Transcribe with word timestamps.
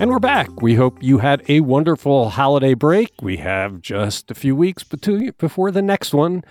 And 0.00 0.10
we're 0.10 0.20
back. 0.20 0.62
We 0.62 0.76
hope 0.76 1.02
you 1.02 1.18
had 1.18 1.42
a 1.48 1.58
wonderful 1.58 2.30
holiday 2.30 2.74
break. 2.74 3.10
We 3.20 3.38
have 3.38 3.80
just 3.80 4.30
a 4.30 4.34
few 4.34 4.54
weeks 4.54 4.84
before 4.84 5.72
the 5.72 5.82
next 5.82 6.14
one. 6.14 6.44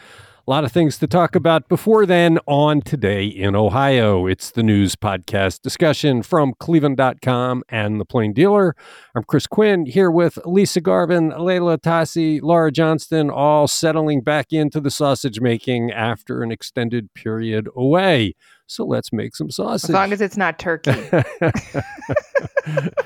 A 0.48 0.50
lot 0.50 0.64
of 0.64 0.72
things 0.72 0.98
to 1.00 1.08
talk 1.08 1.36
about 1.36 1.68
before 1.68 2.06
then 2.06 2.40
on 2.46 2.80
Today 2.80 3.26
in 3.26 3.54
Ohio. 3.54 4.28
It's 4.28 4.50
the 4.50 4.64
news 4.64 4.96
podcast 4.96 5.62
discussion 5.62 6.24
from 6.24 6.54
cleveland.com 6.58 7.64
and 7.68 8.00
the 8.00 8.06
Plain 8.06 8.32
Dealer. 8.32 8.74
I'm 9.14 9.24
Chris 9.24 9.46
Quinn 9.46 9.86
here 9.86 10.10
with 10.10 10.40
Lisa 10.46 10.80
Garvin, 10.80 11.34
Leila 11.38 11.78
Atassi, 11.78 12.40
Laura 12.42 12.72
Johnston, 12.72 13.30
all 13.30 13.68
settling 13.68 14.22
back 14.22 14.54
into 14.54 14.80
the 14.80 14.90
sausage 14.90 15.42
making 15.42 15.92
after 15.92 16.42
an 16.42 16.54
extended 16.54 17.14
period 17.14 17.68
away. 17.76 18.34
So 18.68 18.86
let's 18.86 19.12
make 19.12 19.36
some 19.36 19.52
sausage. 19.52 19.90
As 19.90 19.94
long 19.94 20.14
as 20.14 20.22
it's 20.22 20.38
not 20.38 20.60
turkey. 20.60 20.92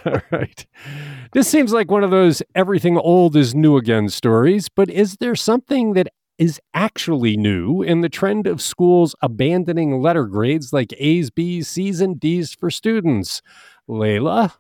all 0.06 0.22
right. 0.30 0.68
This 1.34 1.48
seems 1.48 1.74
like 1.74 1.90
one 1.90 2.04
of 2.04 2.12
those 2.12 2.44
everything 2.54 3.00
old 3.00 3.36
is 3.36 3.56
new 3.56 3.78
again 3.78 4.10
stories, 4.10 4.70
but 4.70 4.92
is 4.92 5.18
there 5.20 5.36
something 5.36 5.94
that 5.94 6.08
is 6.42 6.60
actually 6.74 7.38
new 7.38 7.84
in 7.84 8.02
the 8.02 8.10
trend 8.10 8.48
of 8.48 8.60
schools 8.60 9.14
abandoning 9.22 10.02
letter 10.02 10.26
grades 10.26 10.74
like 10.74 10.92
A's, 10.98 11.30
B's, 11.30 11.68
C's, 11.68 12.02
and 12.02 12.20
D's 12.20 12.56
for 12.56 12.72
students. 12.72 13.44
Leila? 13.88 14.56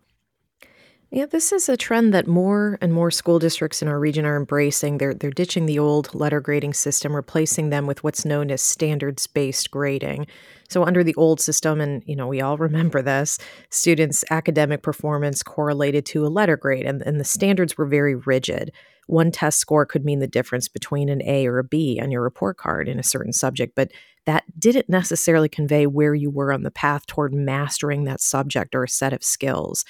Yeah, 1.09 1.25
this 1.25 1.51
is 1.51 1.67
a 1.67 1.75
trend 1.75 2.13
that 2.13 2.27
more 2.27 2.77
and 2.81 2.93
more 2.93 3.09
school 3.09 3.39
districts 3.39 3.81
in 3.81 3.87
our 3.87 3.99
region 3.99 4.25
are 4.25 4.37
embracing. 4.37 4.99
They're 4.99 5.15
they're 5.15 5.31
ditching 5.31 5.65
the 5.65 5.79
old 5.79 6.13
letter 6.13 6.39
grading 6.39 6.75
system, 6.75 7.15
replacing 7.15 7.71
them 7.71 7.87
with 7.87 8.03
what's 8.03 8.25
known 8.25 8.51
as 8.51 8.61
standards-based 8.61 9.71
grading. 9.71 10.27
So 10.69 10.85
under 10.85 11.03
the 11.03 11.15
old 11.15 11.41
system 11.41 11.81
and 11.81 12.03
you 12.05 12.15
know, 12.15 12.27
we 12.27 12.41
all 12.41 12.57
remember 12.69 13.01
this, 13.01 13.39
students' 13.71 14.23
academic 14.29 14.83
performance 14.83 15.41
correlated 15.41 16.05
to 16.07 16.27
a 16.27 16.29
letter 16.29 16.57
grade 16.57 16.85
and, 16.85 17.01
and 17.01 17.19
the 17.19 17.23
standards 17.23 17.75
were 17.75 17.87
very 17.87 18.13
rigid 18.13 18.71
one 19.07 19.31
test 19.31 19.59
score 19.59 19.85
could 19.85 20.05
mean 20.05 20.19
the 20.19 20.27
difference 20.27 20.67
between 20.67 21.09
an 21.09 21.21
A 21.23 21.47
or 21.47 21.59
a 21.59 21.63
B 21.63 21.99
on 22.01 22.11
your 22.11 22.21
report 22.21 22.57
card 22.57 22.87
in 22.87 22.99
a 22.99 23.03
certain 23.03 23.33
subject, 23.33 23.73
but 23.75 23.91
that 24.25 24.43
didn't 24.57 24.89
necessarily 24.89 25.49
convey 25.49 25.87
where 25.87 26.13
you 26.13 26.29
were 26.29 26.53
on 26.53 26.63
the 26.63 26.71
path 26.71 27.05
toward 27.07 27.33
mastering 27.33 28.03
that 28.05 28.21
subject 28.21 28.75
or 28.75 28.83
a 28.83 28.89
set 28.89 29.13
of 29.13 29.23
skills. 29.23 29.83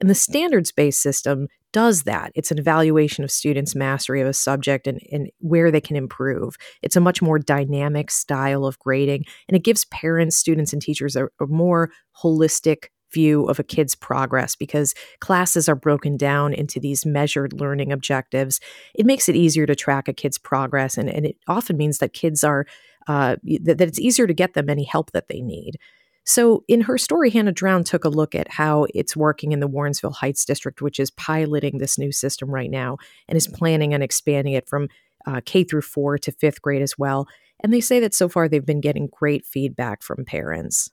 And 0.00 0.08
the 0.08 0.14
mm-hmm. 0.14 0.32
standards 0.32 0.72
based 0.72 1.02
system 1.02 1.48
does 1.72 2.04
that. 2.04 2.32
It's 2.34 2.50
an 2.50 2.58
evaluation 2.58 3.24
of 3.24 3.30
students' 3.30 3.74
mastery 3.74 4.20
of 4.20 4.26
a 4.26 4.32
subject 4.32 4.86
and, 4.86 5.00
and 5.12 5.30
where 5.40 5.70
they 5.70 5.80
can 5.80 5.96
improve. 5.96 6.56
It's 6.82 6.96
a 6.96 7.00
much 7.00 7.20
more 7.20 7.38
dynamic 7.38 8.10
style 8.10 8.64
of 8.64 8.78
grading, 8.78 9.24
and 9.48 9.56
it 9.56 9.64
gives 9.64 9.84
parents, 9.86 10.36
students, 10.36 10.72
and 10.72 10.80
teachers 10.80 11.14
a, 11.14 11.26
a 11.40 11.46
more 11.46 11.90
holistic 12.22 12.86
view 13.12 13.44
of 13.46 13.58
a 13.58 13.64
kid's 13.64 13.94
progress 13.94 14.54
because 14.56 14.94
classes 15.20 15.68
are 15.68 15.74
broken 15.74 16.16
down 16.16 16.52
into 16.52 16.80
these 16.80 17.06
measured 17.06 17.52
learning 17.52 17.92
objectives. 17.92 18.60
It 18.94 19.06
makes 19.06 19.28
it 19.28 19.36
easier 19.36 19.66
to 19.66 19.74
track 19.74 20.08
a 20.08 20.12
kid's 20.12 20.38
progress, 20.38 20.96
and, 20.96 21.08
and 21.08 21.26
it 21.26 21.36
often 21.46 21.76
means 21.76 21.98
that 21.98 22.12
kids 22.12 22.44
are 22.44 22.66
uh, 23.06 23.36
that, 23.62 23.78
that 23.78 23.88
it's 23.88 23.98
easier 23.98 24.26
to 24.26 24.34
get 24.34 24.54
them 24.54 24.68
any 24.68 24.84
help 24.84 25.12
that 25.12 25.28
they 25.28 25.40
need. 25.40 25.78
So, 26.24 26.62
in 26.68 26.82
her 26.82 26.98
story, 26.98 27.30
Hannah 27.30 27.52
Drown 27.52 27.84
took 27.84 28.04
a 28.04 28.10
look 28.10 28.34
at 28.34 28.52
how 28.52 28.86
it's 28.94 29.16
working 29.16 29.52
in 29.52 29.60
the 29.60 29.68
Warrensville 29.68 30.16
Heights 30.16 30.44
district, 30.44 30.82
which 30.82 31.00
is 31.00 31.10
piloting 31.10 31.78
this 31.78 31.96
new 31.98 32.12
system 32.12 32.50
right 32.50 32.70
now 32.70 32.98
and 33.28 33.36
is 33.36 33.46
planning 33.46 33.94
on 33.94 34.02
expanding 34.02 34.52
it 34.52 34.68
from 34.68 34.88
uh, 35.26 35.40
K 35.46 35.64
through 35.64 35.82
four 35.82 36.18
to 36.18 36.30
fifth 36.30 36.60
grade 36.60 36.82
as 36.82 36.98
well. 36.98 37.26
And 37.60 37.72
they 37.72 37.80
say 37.80 37.98
that 38.00 38.12
so 38.12 38.28
far 38.28 38.46
they've 38.46 38.64
been 38.64 38.82
getting 38.82 39.08
great 39.10 39.46
feedback 39.46 40.02
from 40.02 40.26
parents. 40.26 40.90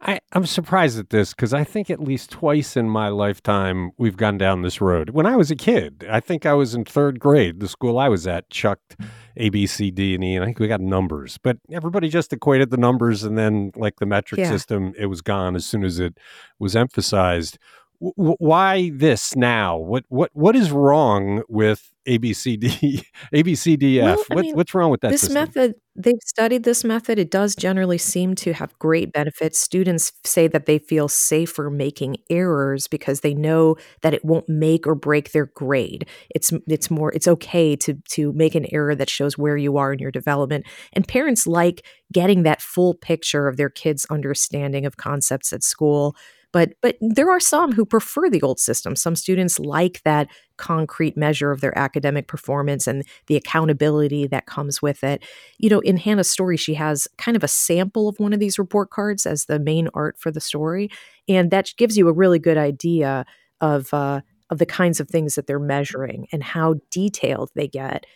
I, 0.00 0.20
I'm 0.32 0.46
surprised 0.46 0.98
at 0.98 1.10
this 1.10 1.34
because 1.34 1.52
I 1.52 1.64
think 1.64 1.90
at 1.90 2.00
least 2.00 2.30
twice 2.30 2.76
in 2.76 2.88
my 2.88 3.08
lifetime 3.08 3.90
we've 3.98 4.16
gone 4.16 4.38
down 4.38 4.62
this 4.62 4.80
road. 4.80 5.10
When 5.10 5.26
I 5.26 5.34
was 5.34 5.50
a 5.50 5.56
kid, 5.56 6.06
I 6.08 6.20
think 6.20 6.46
I 6.46 6.52
was 6.54 6.74
in 6.74 6.84
third 6.84 7.18
grade. 7.18 7.58
The 7.58 7.68
school 7.68 7.98
I 7.98 8.08
was 8.08 8.26
at 8.26 8.48
chucked 8.48 8.96
A, 9.36 9.48
B, 9.48 9.66
C, 9.66 9.90
D, 9.90 10.14
and 10.14 10.22
E, 10.22 10.36
and 10.36 10.44
I 10.44 10.46
think 10.46 10.60
we 10.60 10.68
got 10.68 10.80
numbers. 10.80 11.38
But 11.42 11.58
everybody 11.72 12.08
just 12.08 12.32
equated 12.32 12.70
the 12.70 12.76
numbers, 12.76 13.24
and 13.24 13.36
then 13.36 13.72
like 13.74 13.96
the 13.96 14.06
metric 14.06 14.40
yeah. 14.40 14.48
system, 14.48 14.94
it 14.96 15.06
was 15.06 15.20
gone 15.20 15.56
as 15.56 15.66
soon 15.66 15.84
as 15.84 15.98
it 15.98 16.16
was 16.60 16.76
emphasized. 16.76 17.58
W- 18.00 18.36
why 18.38 18.90
this 18.94 19.34
now? 19.34 19.76
What 19.78 20.04
what 20.08 20.30
what 20.34 20.54
is 20.54 20.70
wrong 20.70 21.42
with 21.48 21.90
ABCD, 22.08 23.04
ABCDF. 23.34 23.98
Well, 24.08 24.24
what, 24.28 24.42
mean, 24.42 24.54
what's 24.54 24.74
wrong 24.74 24.90
with 24.90 25.02
that? 25.02 25.10
This 25.10 25.22
system? 25.22 25.34
method, 25.34 25.74
they've 25.94 26.14
studied 26.24 26.64
this 26.64 26.82
method. 26.84 27.18
It 27.18 27.30
does 27.30 27.54
generally 27.54 27.98
seem 27.98 28.34
to 28.36 28.52
have 28.54 28.78
great 28.78 29.12
benefits. 29.12 29.58
Students 29.58 30.12
say 30.24 30.46
that 30.48 30.66
they 30.66 30.78
feel 30.78 31.08
safer 31.08 31.68
making 31.68 32.16
errors 32.30 32.88
because 32.88 33.20
they 33.20 33.34
know 33.34 33.76
that 34.02 34.14
it 34.14 34.24
won't 34.24 34.48
make 34.48 34.86
or 34.86 34.94
break 34.94 35.32
their 35.32 35.46
grade. 35.46 36.08
It's 36.34 36.52
it's 36.66 36.90
more 36.90 37.12
it's 37.12 37.28
okay 37.28 37.76
to 37.76 37.94
to 38.10 38.32
make 38.32 38.54
an 38.54 38.66
error 38.72 38.94
that 38.94 39.10
shows 39.10 39.36
where 39.36 39.56
you 39.56 39.76
are 39.76 39.92
in 39.92 39.98
your 39.98 40.12
development. 40.12 40.66
And 40.92 41.06
parents 41.06 41.46
like 41.46 41.84
getting 42.12 42.44
that 42.44 42.62
full 42.62 42.94
picture 42.94 43.48
of 43.48 43.56
their 43.56 43.70
kids' 43.70 44.06
understanding 44.08 44.86
of 44.86 44.96
concepts 44.96 45.52
at 45.52 45.62
school 45.62 46.16
but 46.52 46.74
but 46.80 46.96
there 47.00 47.30
are 47.30 47.40
some 47.40 47.72
who 47.72 47.84
prefer 47.84 48.30
the 48.30 48.42
old 48.42 48.58
system. 48.58 48.96
Some 48.96 49.16
students 49.16 49.58
like 49.58 50.02
that 50.04 50.28
concrete 50.56 51.16
measure 51.16 51.50
of 51.52 51.60
their 51.60 51.76
academic 51.78 52.26
performance 52.26 52.86
and 52.86 53.04
the 53.26 53.36
accountability 53.36 54.26
that 54.26 54.46
comes 54.46 54.80
with 54.82 55.04
it. 55.04 55.24
You 55.58 55.68
know, 55.70 55.80
in 55.80 55.96
Hannah's 55.96 56.30
story, 56.30 56.56
she 56.56 56.74
has 56.74 57.06
kind 57.18 57.36
of 57.36 57.44
a 57.44 57.48
sample 57.48 58.08
of 58.08 58.18
one 58.18 58.32
of 58.32 58.40
these 58.40 58.58
report 58.58 58.90
cards 58.90 59.26
as 59.26 59.44
the 59.44 59.58
main 59.58 59.88
art 59.94 60.18
for 60.18 60.30
the 60.30 60.40
story, 60.40 60.90
and 61.28 61.50
that 61.50 61.72
gives 61.76 61.96
you 61.96 62.08
a 62.08 62.12
really 62.12 62.38
good 62.38 62.58
idea 62.58 63.24
of 63.60 63.92
uh, 63.92 64.20
of 64.50 64.58
the 64.58 64.66
kinds 64.66 65.00
of 65.00 65.08
things 65.08 65.34
that 65.34 65.46
they're 65.46 65.58
measuring 65.58 66.26
and 66.32 66.42
how 66.42 66.76
detailed 66.90 67.50
they 67.54 67.68
get. 67.68 68.06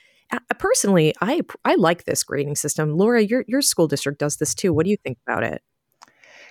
personally, 0.58 1.14
I 1.20 1.42
I 1.64 1.74
like 1.76 2.04
this 2.04 2.24
grading 2.24 2.56
system. 2.56 2.96
Laura, 2.96 3.22
your 3.22 3.44
your 3.46 3.62
school 3.62 3.88
district 3.88 4.18
does 4.18 4.36
this 4.36 4.54
too. 4.54 4.72
What 4.72 4.84
do 4.84 4.90
you 4.90 4.96
think 5.04 5.18
about 5.26 5.44
it? 5.44 5.62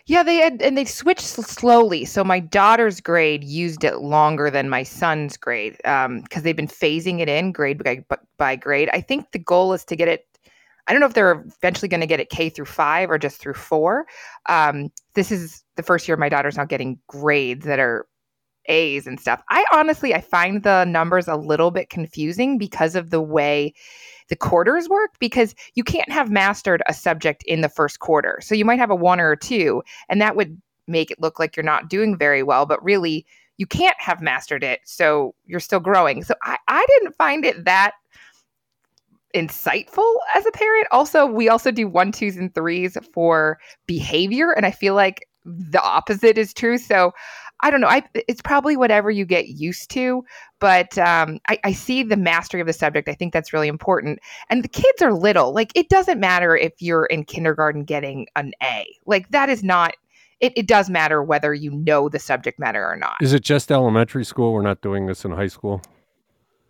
Yeah, 0.06 0.23
they 0.23 0.38
had, 0.38 0.62
and 0.62 0.78
they 0.78 0.85
switched 0.85 1.25
slowly. 1.25 2.06
So 2.06 2.23
my 2.23 2.39
daughter's 2.39 3.00
grade 3.00 3.44
used 3.44 3.84
it 3.84 3.97
longer 3.97 4.50
than 4.50 4.69
my 4.69 4.84
son's 4.84 5.38
grade 5.38 5.78
because 5.78 6.06
um, 6.06 6.23
they've 6.41 6.56
been 6.56 6.67
phasing 6.67 7.19
it 7.19 7.29
in 7.29 7.51
grade 7.51 7.84
by, 7.84 8.03
by 8.38 8.56
grade. 8.56 8.89
I 8.94 9.01
think 9.01 9.31
the 9.31 9.39
goal 9.39 9.73
is 9.73 9.85
to 9.85 9.95
get 9.95 10.07
it. 10.07 10.25
I 10.88 10.94
don't 10.94 11.00
know 11.00 11.07
if 11.07 11.13
they're 11.13 11.45
eventually 11.59 11.88
going 11.88 12.01
to 12.01 12.07
get 12.07 12.19
it 12.19 12.29
K 12.29 12.50
through 12.50 12.66
five 12.66 13.12
or 13.12 13.19
just 13.19 13.39
through 13.39 13.53
four. 13.53 14.06
Um, 14.50 14.89
this 15.13 15.31
is 15.31 15.63
the 15.75 15.84
first 15.84 16.07
year 16.07 16.18
my 16.18 16.29
daughter's 16.29 16.57
now 16.57 16.66
getting 16.66 17.00
grades 17.07 17.66
that 17.66 17.79
are 17.79 18.07
A's 18.68 19.08
and 19.08 19.20
stuff. 19.20 19.42
I 19.50 19.66
honestly 19.74 20.14
I 20.14 20.22
find 20.22 20.64
the 20.64 20.86
numbers 20.86 21.28
a 21.28 21.36
little 21.36 21.72
bit 21.72 21.90
confusing 21.90 22.58
because 22.58 22.96
of 22.96 23.10
the 23.10 23.22
way 23.22 23.74
the 24.30 24.36
quarters 24.36 24.88
work 24.88 25.12
because 25.20 25.56
you 25.76 25.84
can't 25.84 26.12
have 26.12 26.32
mastered 26.32 26.82
a 26.88 26.94
subject 26.94 27.44
in 27.44 27.62
the 27.62 27.70
first 27.70 28.00
quarter. 28.00 28.40
So 28.42 28.56
you 28.56 28.66
might 28.66 28.80
have 28.80 28.92
a 28.92 28.96
one 28.96 29.20
or 29.20 29.32
a 29.32 29.38
two 29.38 29.84
and 30.10 30.22
that 30.22 30.36
would 30.36 30.60
make 30.88 31.12
it 31.12 31.22
look 31.22 31.40
like 31.40 31.56
you're 31.56 31.64
not 31.64 31.90
doing 31.90 32.18
very 32.18 32.44
well, 32.44 32.66
but 32.66 32.84
really 32.84 33.26
you 33.58 33.66
can't 33.68 34.00
have 34.00 34.22
mastered 34.22 34.64
it. 34.64 34.80
So 34.86 35.36
you're 35.46 35.60
still 35.60 35.80
growing. 35.80 36.24
So 36.24 36.34
I, 36.44 36.58
I 36.68 36.86
didn't 36.88 37.16
find 37.16 37.46
it 37.46 37.66
that 37.66 37.94
insightful 39.36 40.14
as 40.36 40.46
a 40.46 40.52
parent. 40.52 40.88
Also, 40.92 41.26
we 41.26 41.50
also 41.50 41.72
do 41.72 41.88
one, 41.88 42.12
twos, 42.12 42.38
and 42.38 42.54
threes 42.54 42.98
for 43.14 43.60
behavior. 43.88 44.52
And 44.52 44.66
I 44.66 44.72
feel 44.72 44.96
like 44.96 45.28
the 45.46 45.82
opposite 45.82 46.38
is 46.38 46.54
true. 46.54 46.78
So 46.78 47.12
I 47.62 47.70
don't 47.70 47.82
know. 47.82 47.88
I, 47.88 48.04
it's 48.14 48.42
probably 48.42 48.76
whatever 48.76 49.12
you 49.12 49.26
get 49.26 49.50
used 49.50 49.90
to, 49.92 50.24
but 50.60 50.98
um, 50.98 51.40
I, 51.48 51.60
I, 51.64 51.74
see 51.74 52.04
the 52.04 52.18
mastery 52.18 52.60
of 52.60 52.68
the 52.68 52.74
subject. 52.74 53.08
I 53.08 53.14
think 53.14 53.34
that's 53.34 53.54
really 53.54 53.68
important. 53.68 54.20
And 54.50 54.64
the 54.64 54.68
kids 54.68 55.02
are 55.02 55.14
little. 55.14 55.54
Like 55.54 55.72
it 55.76 55.90
doesn't 55.90 56.20
matter 56.20 56.56
if 56.56 56.74
you're 56.80 57.06
in 57.06 57.24
kindergarten 57.24 57.84
getting 57.84 58.28
an 58.36 58.54
A. 58.64 58.86
Like 59.06 59.30
that 59.30 59.50
is 59.50 59.64
not. 59.64 59.96
It, 60.40 60.54
it 60.56 60.68
does 60.68 60.90
matter 60.90 61.22
whether 61.22 61.54
you 61.54 61.70
know 61.70 62.10
the 62.10 62.18
subject 62.18 62.58
matter 62.58 62.84
or 62.84 62.96
not. 62.96 63.18
Is 63.22 63.32
it 63.34 63.44
just 63.44 63.72
elementary 63.72 64.25
school? 64.25 64.54
We're 64.54 64.64
not 64.64 64.81
doing 64.81 65.06
this 65.06 65.24
in 65.24 65.31
high 65.31 65.48
school. 65.48 65.84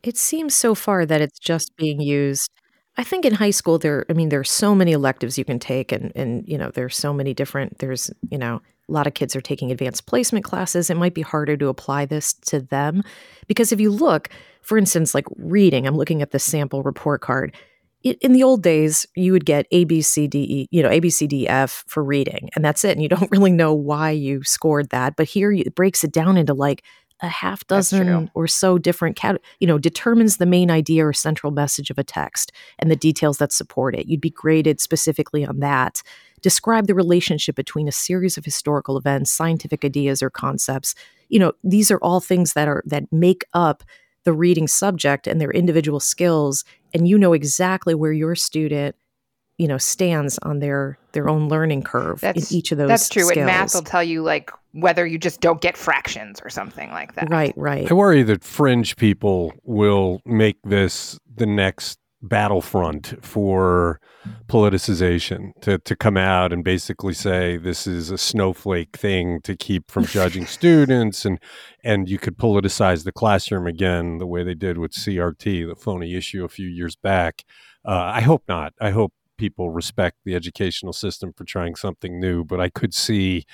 It 0.04 0.18
seems 0.18 0.54
so 0.56 0.76
far 0.76 1.06
that 1.06 1.22
it's 1.22 1.40
just 1.40 1.74
being 1.78 2.02
used 2.02 2.52
I 2.98 3.04
think 3.04 3.26
in 3.26 3.34
high 3.34 3.52
school 3.52 3.78
there 3.78 4.06
I 4.10 4.14
mean 4.14 4.30
there's 4.30 4.52
so 4.52 4.76
many 4.76 4.92
electives 4.92 5.38
you 5.38 5.46
can 5.46 5.60
take 5.60 5.92
and 5.92 6.12
and 6.16 6.48
you 6.48 6.58
know 6.58 6.72
there's 6.72 6.98
so 6.98 7.14
many 7.14 7.34
different 7.34 7.80
there's 7.80 8.12
you 8.30 8.38
know 8.38 8.62
a 8.92 8.94
lot 8.94 9.08
of 9.08 9.14
kids 9.14 9.36
are 9.36 9.42
taking 9.42 9.72
advanced 9.72 10.06
placement 10.06 10.44
classes. 10.44 10.90
It 10.90 10.98
might 10.98 11.14
be 11.14 11.22
harder 11.22 11.56
to 11.58 11.70
apply 11.70 12.06
this 12.06 12.34
to 12.48 12.60
them 12.60 13.04
because 13.48 13.72
if 13.72 13.80
you 13.80 13.90
look, 13.90 14.30
for 14.62 14.78
instance, 14.78 15.16
like 15.16 15.26
reading, 15.38 15.88
I'm 15.88 15.96
looking 15.96 16.22
at 16.22 16.32
the 16.32 16.40
sample 16.40 16.84
report 16.84 17.22
card. 17.22 17.56
In 18.04 18.34
the 18.34 18.42
old 18.42 18.64
days, 18.64 19.06
you 19.16 19.32
would 19.32 19.46
get 19.46 19.68
A, 19.72 19.84
B, 19.84 20.02
C, 20.02 20.28
D, 20.28 20.40
E, 20.40 20.68
you 20.72 20.82
know, 20.82 20.90
A, 20.90 21.00
B, 21.00 21.12
C, 21.12 21.28
D, 21.28 21.48
F 21.48 21.84
for 21.88 22.04
reading, 22.04 22.50
and 22.56 22.66
that's 22.66 22.84
it. 22.84 22.92
And 22.92 23.04
you 23.04 23.08
don't 23.08 23.30
really 23.32 23.52
know 23.52 23.74
why 23.74 24.10
you 24.10 24.44
scored 24.44 24.90
that. 24.90 25.16
But 25.16 25.28
here 25.28 25.52
it 25.52 25.76
breaks 25.76 26.04
it 26.04 26.12
down 26.12 26.36
into 26.36 26.54
like 26.54 26.84
a 27.22 27.28
half 27.28 27.66
dozen 27.68 28.32
or 28.34 28.48
so 28.48 28.78
different 28.78 29.16
cat 29.16 29.40
you 29.60 29.68
know 29.68 29.78
determines 29.78 30.38
the 30.38 30.46
main 30.46 30.72
idea 30.72 31.06
or 31.06 31.14
central 31.14 31.52
message 31.52 31.90
of 31.90 31.98
a 31.98 32.04
text 32.04 32.52
and 32.80 32.90
the 32.90 32.96
details 32.96 33.38
that 33.38 33.52
support 33.52 33.96
it. 33.96 34.08
You'd 34.08 34.22
be 34.22 34.30
graded 34.30 34.82
specifically 34.82 35.46
on 35.46 35.60
that. 35.60 36.02
Describe 36.42 36.88
the 36.88 36.96
relationship 36.96 37.56
between 37.56 37.88
a 37.88 37.92
series 37.92 38.38
of 38.38 38.46
historical 38.46 38.98
events, 38.98 39.32
scientific 39.32 39.86
ideas 39.86 40.24
or 40.24 40.30
concepts. 40.30 40.96
You 41.30 41.40
know, 41.40 41.54
these 41.64 41.92
are 41.92 42.00
all 42.00 42.20
things 42.20 42.54
that 42.54 42.68
are 42.68 42.84
that 42.88 43.12
make 43.12 43.46
up 43.54 43.84
the 44.24 44.34
reading 44.34 44.68
subject 44.68 45.28
and 45.28 45.40
their 45.40 45.52
individual 45.52 46.00
skills 46.00 46.64
and 46.94 47.08
you 47.08 47.18
know 47.18 47.34
exactly 47.34 47.96
where 47.96 48.12
your 48.12 48.36
student 48.36 48.96
you 49.58 49.68
know 49.68 49.78
stands 49.78 50.38
on 50.40 50.60
their 50.60 50.98
their 51.12 51.30
own 51.30 51.48
learning 51.50 51.84
curve 51.84 52.20
that's, 52.22 52.52
in 52.52 52.58
each 52.58 52.72
of 52.72 52.78
those 52.78 52.88
that's 52.88 53.10
true. 53.10 53.24
Skills. 53.24 53.38
and 53.38 53.46
math 53.46 53.74
will 53.74 53.82
tell 53.82 54.04
you 54.04 54.24
like 54.24 54.52
whether 54.74 55.06
you 55.06 55.18
just 55.18 55.42
don't 55.42 55.62
get 55.62 55.78
fractions 55.78 56.42
or 56.44 56.50
something 56.50 56.90
like 56.92 57.16
that. 57.16 57.30
Right 57.30 57.54
right. 57.56 57.90
I 57.90 57.94
worry 57.94 58.24
that 58.24 58.44
fringe 58.44 58.96
people 58.96 59.54
will 59.64 60.22
make 60.26 60.58
this 60.64 61.20
the 61.36 61.46
next 61.46 62.00
battlefront 62.24 63.16
for 63.26 64.00
politicization 64.48 65.52
to, 65.62 65.80
to 65.80 65.96
come 65.96 66.18
out 66.18 66.54
and 66.54 66.64
basically 66.64 67.14
say 67.14 67.58
this 67.58 67.88
is 67.88 68.12
a 68.12 68.18
snowflake 68.18 68.96
thing 68.96 69.42
to 69.42 69.56
keep 69.56 69.90
from 69.90 70.06
judging 70.18 70.46
students 70.46 71.26
and 71.26 71.40
and 71.84 72.08
you 72.08 72.20
could 72.20 72.38
politicize 72.38 73.04
the 73.04 73.12
classroom 73.12 73.66
again 73.66 74.20
the 74.20 74.28
way 74.28 74.44
they 74.44 74.54
did 74.54 74.78
with 74.78 74.92
CRT 74.92 75.68
the 75.68 75.76
phony 75.76 76.16
issue 76.16 76.44
a 76.44 76.50
few 76.50 76.68
years 76.68 76.96
back. 76.96 77.44
Uh, 77.84 78.12
I 78.14 78.22
hope 78.22 78.44
not. 78.48 78.74
I 78.80 78.92
hope 78.92 79.14
people 79.42 79.72
respect 79.72 80.18
the 80.26 80.36
educational 80.36 80.94
system 80.94 81.34
for 81.34 81.46
trying 81.46 81.76
something 81.76 82.20
new 82.20 82.44
but 82.44 82.60
I 82.60 82.70
could 82.70 82.94
see 82.94 83.46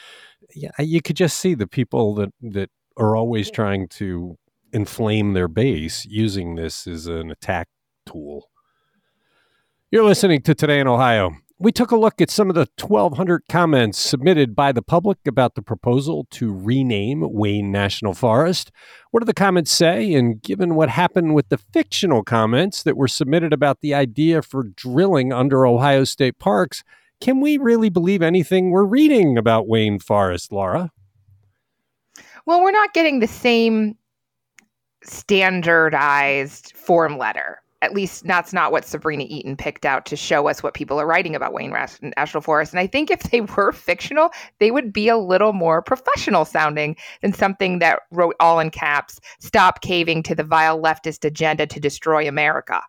yeah 0.53 0.71
you 0.79 1.01
could 1.01 1.15
just 1.15 1.37
see 1.37 1.53
the 1.55 1.67
people 1.67 2.13
that 2.15 2.31
that 2.41 2.69
are 2.97 3.15
always 3.15 3.49
trying 3.49 3.87
to 3.87 4.37
inflame 4.73 5.33
their 5.33 5.47
base 5.47 6.05
using 6.05 6.55
this 6.55 6.87
as 6.87 7.07
an 7.07 7.31
attack 7.31 7.67
tool. 8.05 8.49
You're 9.91 10.03
listening 10.03 10.41
to 10.43 10.55
Today 10.55 10.79
in 10.79 10.87
Ohio. 10.87 11.31
We 11.59 11.71
took 11.71 11.89
a 11.89 11.97
look 11.97 12.21
at 12.21 12.29
some 12.29 12.49
of 12.49 12.55
the 12.55 12.67
1,200 12.79 13.45
comments 13.49 13.97
submitted 13.97 14.55
by 14.55 14.71
the 14.71 14.83
public 14.83 15.17
about 15.25 15.55
the 15.55 15.63
proposal 15.63 16.27
to 16.31 16.53
rename 16.53 17.33
Wayne 17.33 17.71
National 17.71 18.13
Forest. 18.13 18.71
What 19.09 19.21
do 19.21 19.25
the 19.25 19.33
comments 19.33 19.71
say? 19.71 20.13
And 20.13 20.39
given 20.39 20.75
what 20.75 20.89
happened 20.89 21.33
with 21.33 21.49
the 21.49 21.57
fictional 21.57 22.23
comments 22.23 22.83
that 22.83 22.95
were 22.95 23.07
submitted 23.07 23.53
about 23.53 23.81
the 23.81 23.95
idea 23.95 24.43
for 24.43 24.65
drilling 24.65 25.33
under 25.33 25.65
Ohio 25.65 26.03
state 26.03 26.37
parks, 26.37 26.83
can 27.19 27.41
we 27.41 27.57
really 27.57 27.89
believe 27.89 28.21
anything 28.21 28.69
we're 28.69 28.83
reading 28.83 29.35
about 29.35 29.67
Wayne 29.67 29.97
Forest, 29.97 30.51
Laura? 30.51 30.91
Well, 32.45 32.61
we're 32.61 32.69
not 32.69 32.93
getting 32.93 33.19
the 33.19 33.27
same 33.27 33.97
standardized 35.03 36.77
form 36.77 37.17
letter 37.17 37.63
at 37.81 37.93
least 37.93 38.25
that's 38.25 38.53
not 38.53 38.71
what 38.71 38.85
Sabrina 38.85 39.25
Eaton 39.27 39.55
picked 39.55 39.85
out 39.85 40.05
to 40.07 40.15
show 40.15 40.47
us 40.47 40.63
what 40.63 40.73
people 40.73 40.99
are 40.99 41.05
writing 41.05 41.35
about 41.35 41.53
Wayne 41.53 41.71
National 42.17 42.41
Forest. 42.41 42.73
And 42.73 42.79
I 42.79 42.87
think 42.87 43.11
if 43.11 43.23
they 43.23 43.41
were 43.57 43.71
fictional, 43.71 44.31
they 44.59 44.71
would 44.71 44.91
be 44.91 45.09
a 45.09 45.17
little 45.17 45.53
more 45.53 45.81
professional 45.81 46.45
sounding 46.45 46.95
than 47.21 47.33
something 47.33 47.79
that 47.79 48.01
wrote 48.11 48.35
all 48.39 48.59
in 48.59 48.71
caps, 48.71 49.19
stop 49.39 49.81
caving 49.81 50.23
to 50.23 50.35
the 50.35 50.43
vile 50.43 50.81
leftist 50.81 51.23
agenda 51.23 51.67
to 51.67 51.79
destroy 51.79 52.27
America. 52.27 52.81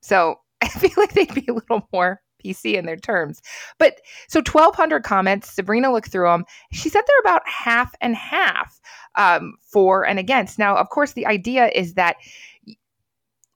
So 0.00 0.36
I 0.62 0.68
feel 0.68 0.92
like 0.96 1.12
they'd 1.12 1.34
be 1.34 1.46
a 1.48 1.54
little 1.54 1.86
more 1.92 2.20
PC 2.44 2.74
in 2.74 2.86
their 2.86 2.96
terms. 2.96 3.40
But 3.78 4.00
so 4.28 4.38
1,200 4.40 5.02
comments, 5.02 5.52
Sabrina 5.52 5.92
looked 5.92 6.12
through 6.12 6.28
them. 6.28 6.44
She 6.72 6.88
said 6.88 7.02
they're 7.06 7.20
about 7.20 7.46
half 7.48 7.94
and 8.00 8.14
half 8.14 8.80
um, 9.16 9.54
for 9.60 10.06
and 10.06 10.18
against. 10.18 10.58
Now, 10.58 10.76
of 10.76 10.90
course, 10.90 11.12
the 11.12 11.26
idea 11.26 11.68
is 11.74 11.94
that 11.94 12.16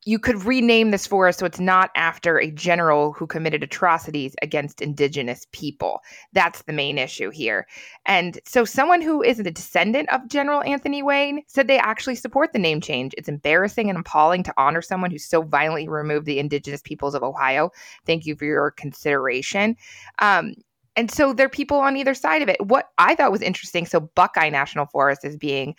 you 0.05 0.19
could 0.19 0.45
rename 0.45 0.91
this 0.91 1.07
forest 1.07 1.39
so 1.39 1.47
it's 1.47 1.61
not 1.61 1.91
after 1.95 2.39
a 2.39 2.51
general 2.51 3.13
who 3.13 3.27
committed 3.27 3.63
atrocities 3.63 4.35
against 4.41 4.81
indigenous 4.81 5.47
people. 5.53 6.01
That's 6.33 6.63
the 6.63 6.73
main 6.73 6.97
issue 6.97 7.31
here. 7.31 7.67
And 8.07 8.39
so 8.45 8.65
someone 8.65 9.03
who 9.03 9.23
isn't 9.23 9.47
a 9.47 9.51
descendant 9.51 10.09
of 10.11 10.27
General 10.29 10.63
Anthony 10.63 11.03
Wayne 11.03 11.43
said 11.47 11.69
they 11.69 11.79
actually 11.79 12.15
support 12.15 12.53
the 12.53 12.59
name 12.59 12.81
change. 12.81 13.15
It's 13.19 13.29
embarrassing 13.29 13.91
and 13.91 13.99
appalling 13.99 14.43
to 14.45 14.55
honor 14.57 14.81
someone 14.81 15.11
who 15.11 15.19
so 15.19 15.43
violently 15.43 15.89
removed 15.89 16.27
the 16.27 16.39
indigenous 16.39 16.81
peoples 16.81 17.15
of 17.15 17.23
Ohio. 17.23 17.71
Thank 18.07 18.25
you 18.25 18.37
for 18.37 18.47
your 18.47 18.71
consideration. 18.71 19.77
Um, 20.19 20.55
and 20.97 21.11
so 21.11 21.33
there 21.33 21.47
are 21.47 21.51
people 21.51 21.79
on 21.79 21.97
either 21.97 22.15
side 22.15 22.43
of 22.43 22.49
it. 22.49 22.67
What 22.67 22.91
I 22.99 23.15
thought 23.15 23.33
was 23.33 23.43
interesting 23.43 23.87
so 23.87 24.01
Buckeye 24.01 24.51
National 24.51 24.87
Forest 24.87 25.25
is 25.25 25.37
being 25.37 25.75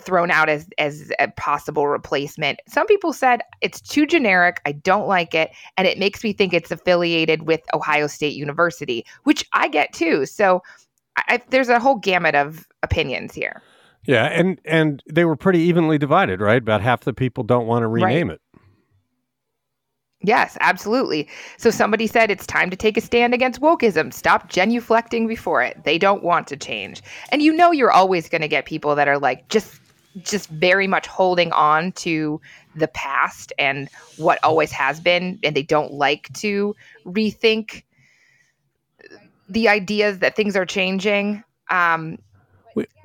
thrown 0.00 0.30
out 0.30 0.48
as 0.48 0.68
as 0.78 1.12
a 1.18 1.28
possible 1.28 1.86
replacement. 1.88 2.60
Some 2.68 2.86
people 2.86 3.12
said 3.12 3.42
it's 3.60 3.80
too 3.80 4.06
generic. 4.06 4.60
I 4.64 4.72
don't 4.72 5.06
like 5.06 5.34
it, 5.34 5.50
and 5.76 5.86
it 5.86 5.98
makes 5.98 6.24
me 6.24 6.32
think 6.32 6.52
it's 6.52 6.70
affiliated 6.70 7.42
with 7.42 7.60
Ohio 7.74 8.06
State 8.06 8.34
University, 8.34 9.04
which 9.24 9.44
I 9.52 9.68
get 9.68 9.92
too. 9.92 10.26
So 10.26 10.62
I, 11.16 11.42
there's 11.50 11.68
a 11.68 11.80
whole 11.80 11.96
gamut 11.96 12.34
of 12.34 12.66
opinions 12.82 13.34
here. 13.34 13.62
Yeah, 14.06 14.26
and 14.26 14.60
and 14.64 15.02
they 15.12 15.24
were 15.24 15.36
pretty 15.36 15.60
evenly 15.60 15.98
divided, 15.98 16.40
right? 16.40 16.62
About 16.62 16.80
half 16.80 17.00
the 17.00 17.12
people 17.12 17.42
don't 17.42 17.66
want 17.66 17.82
to 17.82 17.88
rename 17.88 18.28
right. 18.28 18.34
it. 18.34 18.40
Yes, 20.26 20.58
absolutely. 20.60 21.28
So 21.56 21.70
somebody 21.70 22.08
said 22.08 22.32
it's 22.32 22.48
time 22.48 22.68
to 22.70 22.76
take 22.76 22.96
a 22.96 23.00
stand 23.00 23.32
against 23.32 23.60
wokeism. 23.60 24.12
Stop 24.12 24.50
genuflecting 24.50 25.28
before 25.28 25.62
it. 25.62 25.84
They 25.84 25.98
don't 25.98 26.24
want 26.24 26.48
to 26.48 26.56
change. 26.56 27.00
And 27.30 27.42
you 27.42 27.52
know 27.52 27.70
you're 27.70 27.92
always 27.92 28.28
going 28.28 28.42
to 28.42 28.48
get 28.48 28.66
people 28.66 28.96
that 28.96 29.06
are 29.06 29.20
like 29.20 29.48
just 29.48 29.80
just 30.22 30.48
very 30.48 30.88
much 30.88 31.06
holding 31.06 31.52
on 31.52 31.92
to 31.92 32.40
the 32.74 32.88
past 32.88 33.52
and 33.56 33.88
what 34.16 34.40
always 34.42 34.72
has 34.72 34.98
been 34.98 35.38
and 35.44 35.54
they 35.54 35.62
don't 35.62 35.92
like 35.92 36.32
to 36.32 36.74
rethink 37.04 37.84
the 39.48 39.68
ideas 39.68 40.18
that 40.18 40.34
things 40.34 40.56
are 40.56 40.66
changing. 40.66 41.44
Um, 41.70 42.18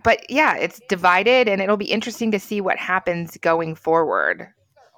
but 0.03 0.27
yeah, 0.27 0.55
it's 0.55 0.81
divided 0.89 1.47
and 1.47 1.61
it'll 1.61 1.77
be 1.77 1.91
interesting 1.91 2.31
to 2.31 2.39
see 2.39 2.61
what 2.61 2.77
happens 2.77 3.37
going 3.37 3.75
forward. 3.75 4.51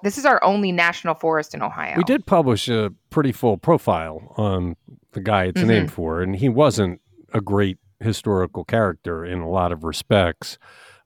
This 0.04 0.18
is 0.18 0.26
our 0.26 0.42
only 0.44 0.70
national 0.70 1.14
forest 1.14 1.54
in 1.54 1.62
Ohio. 1.62 1.96
We 1.96 2.04
did 2.04 2.26
publish 2.26 2.68
a 2.68 2.92
pretty 3.08 3.32
full 3.32 3.56
profile 3.56 4.34
on 4.36 4.76
the 5.12 5.20
guy 5.22 5.44
it's 5.44 5.58
mm-hmm. 5.58 5.68
named 5.68 5.92
for, 5.92 6.20
and 6.20 6.36
he 6.36 6.50
wasn't 6.50 7.00
a 7.32 7.40
great 7.40 7.78
historical 8.00 8.64
character 8.64 9.24
in 9.24 9.38
a 9.38 9.48
lot 9.48 9.72
of 9.72 9.82
respects. 9.82 10.58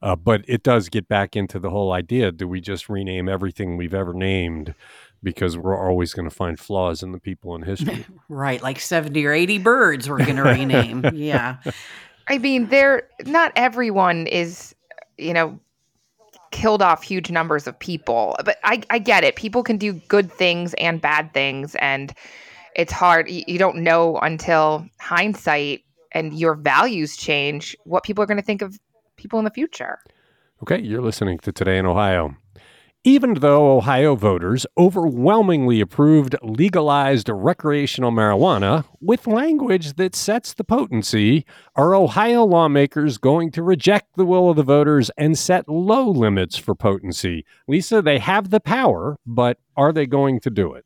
Uh, 0.02 0.16
but 0.16 0.44
it 0.48 0.64
does 0.64 0.88
get 0.88 1.08
back 1.08 1.36
into 1.36 1.58
the 1.58 1.70
whole 1.70 1.92
idea 1.92 2.30
do 2.30 2.46
we 2.46 2.60
just 2.60 2.88
rename 2.88 3.28
everything 3.28 3.76
we've 3.76 3.94
ever 3.94 4.12
named 4.12 4.74
because 5.24 5.56
we're 5.56 5.76
always 5.76 6.12
going 6.12 6.28
to 6.28 6.34
find 6.34 6.58
flaws 6.58 7.02
in 7.02 7.12
the 7.12 7.18
people 7.20 7.54
in 7.54 7.62
history? 7.62 8.04
right, 8.28 8.62
like 8.62 8.80
70 8.80 9.24
or 9.26 9.32
80 9.32 9.58
birds 9.58 10.08
we're 10.08 10.18
going 10.18 10.36
to 10.36 10.42
rename. 10.42 11.04
yeah. 11.14 11.58
I 12.26 12.38
mean, 12.38 12.66
there 12.66 13.08
not 13.26 13.52
everyone 13.54 14.26
is, 14.26 14.74
you 15.16 15.32
know, 15.32 15.60
killed 16.50 16.82
off 16.82 17.02
huge 17.02 17.30
numbers 17.30 17.66
of 17.66 17.78
people. 17.78 18.36
But 18.44 18.58
I, 18.64 18.82
I 18.90 18.98
get 18.98 19.24
it. 19.24 19.36
People 19.36 19.62
can 19.62 19.76
do 19.76 19.92
good 19.92 20.30
things 20.30 20.74
and 20.74 21.00
bad 21.00 21.32
things, 21.32 21.74
and 21.76 22.12
it's 22.74 22.92
hard. 22.92 23.28
You, 23.28 23.42
you 23.46 23.58
don't 23.58 23.78
know 23.78 24.18
until 24.18 24.86
hindsight 25.00 25.84
and 26.12 26.38
your 26.38 26.54
values 26.54 27.16
change 27.16 27.76
what 27.84 28.02
people 28.02 28.22
are 28.22 28.26
going 28.26 28.38
to 28.38 28.42
think 28.42 28.62
of 28.62 28.78
people 29.16 29.38
in 29.38 29.44
the 29.44 29.50
future. 29.50 29.98
Okay, 30.62 30.80
you're 30.80 31.02
listening 31.02 31.38
to 31.40 31.52
Today 31.52 31.78
in 31.78 31.86
Ohio. 31.86 32.34
Even 33.08 33.32
though 33.32 33.74
Ohio 33.74 34.14
voters 34.16 34.66
overwhelmingly 34.76 35.80
approved 35.80 36.36
legalized 36.42 37.30
recreational 37.30 38.10
marijuana 38.10 38.84
with 39.00 39.26
language 39.26 39.94
that 39.94 40.14
sets 40.14 40.52
the 40.52 40.62
potency, 40.62 41.46
are 41.74 41.94
Ohio 41.94 42.44
lawmakers 42.44 43.16
going 43.16 43.50
to 43.52 43.62
reject 43.62 44.14
the 44.16 44.26
will 44.26 44.50
of 44.50 44.56
the 44.56 44.62
voters 44.62 45.10
and 45.16 45.38
set 45.38 45.70
low 45.70 46.06
limits 46.06 46.58
for 46.58 46.74
potency? 46.74 47.46
Lisa, 47.66 48.02
they 48.02 48.18
have 48.18 48.50
the 48.50 48.60
power, 48.60 49.16
but 49.24 49.56
are 49.74 49.90
they 49.90 50.04
going 50.04 50.38
to 50.40 50.50
do 50.50 50.74
it? 50.74 50.84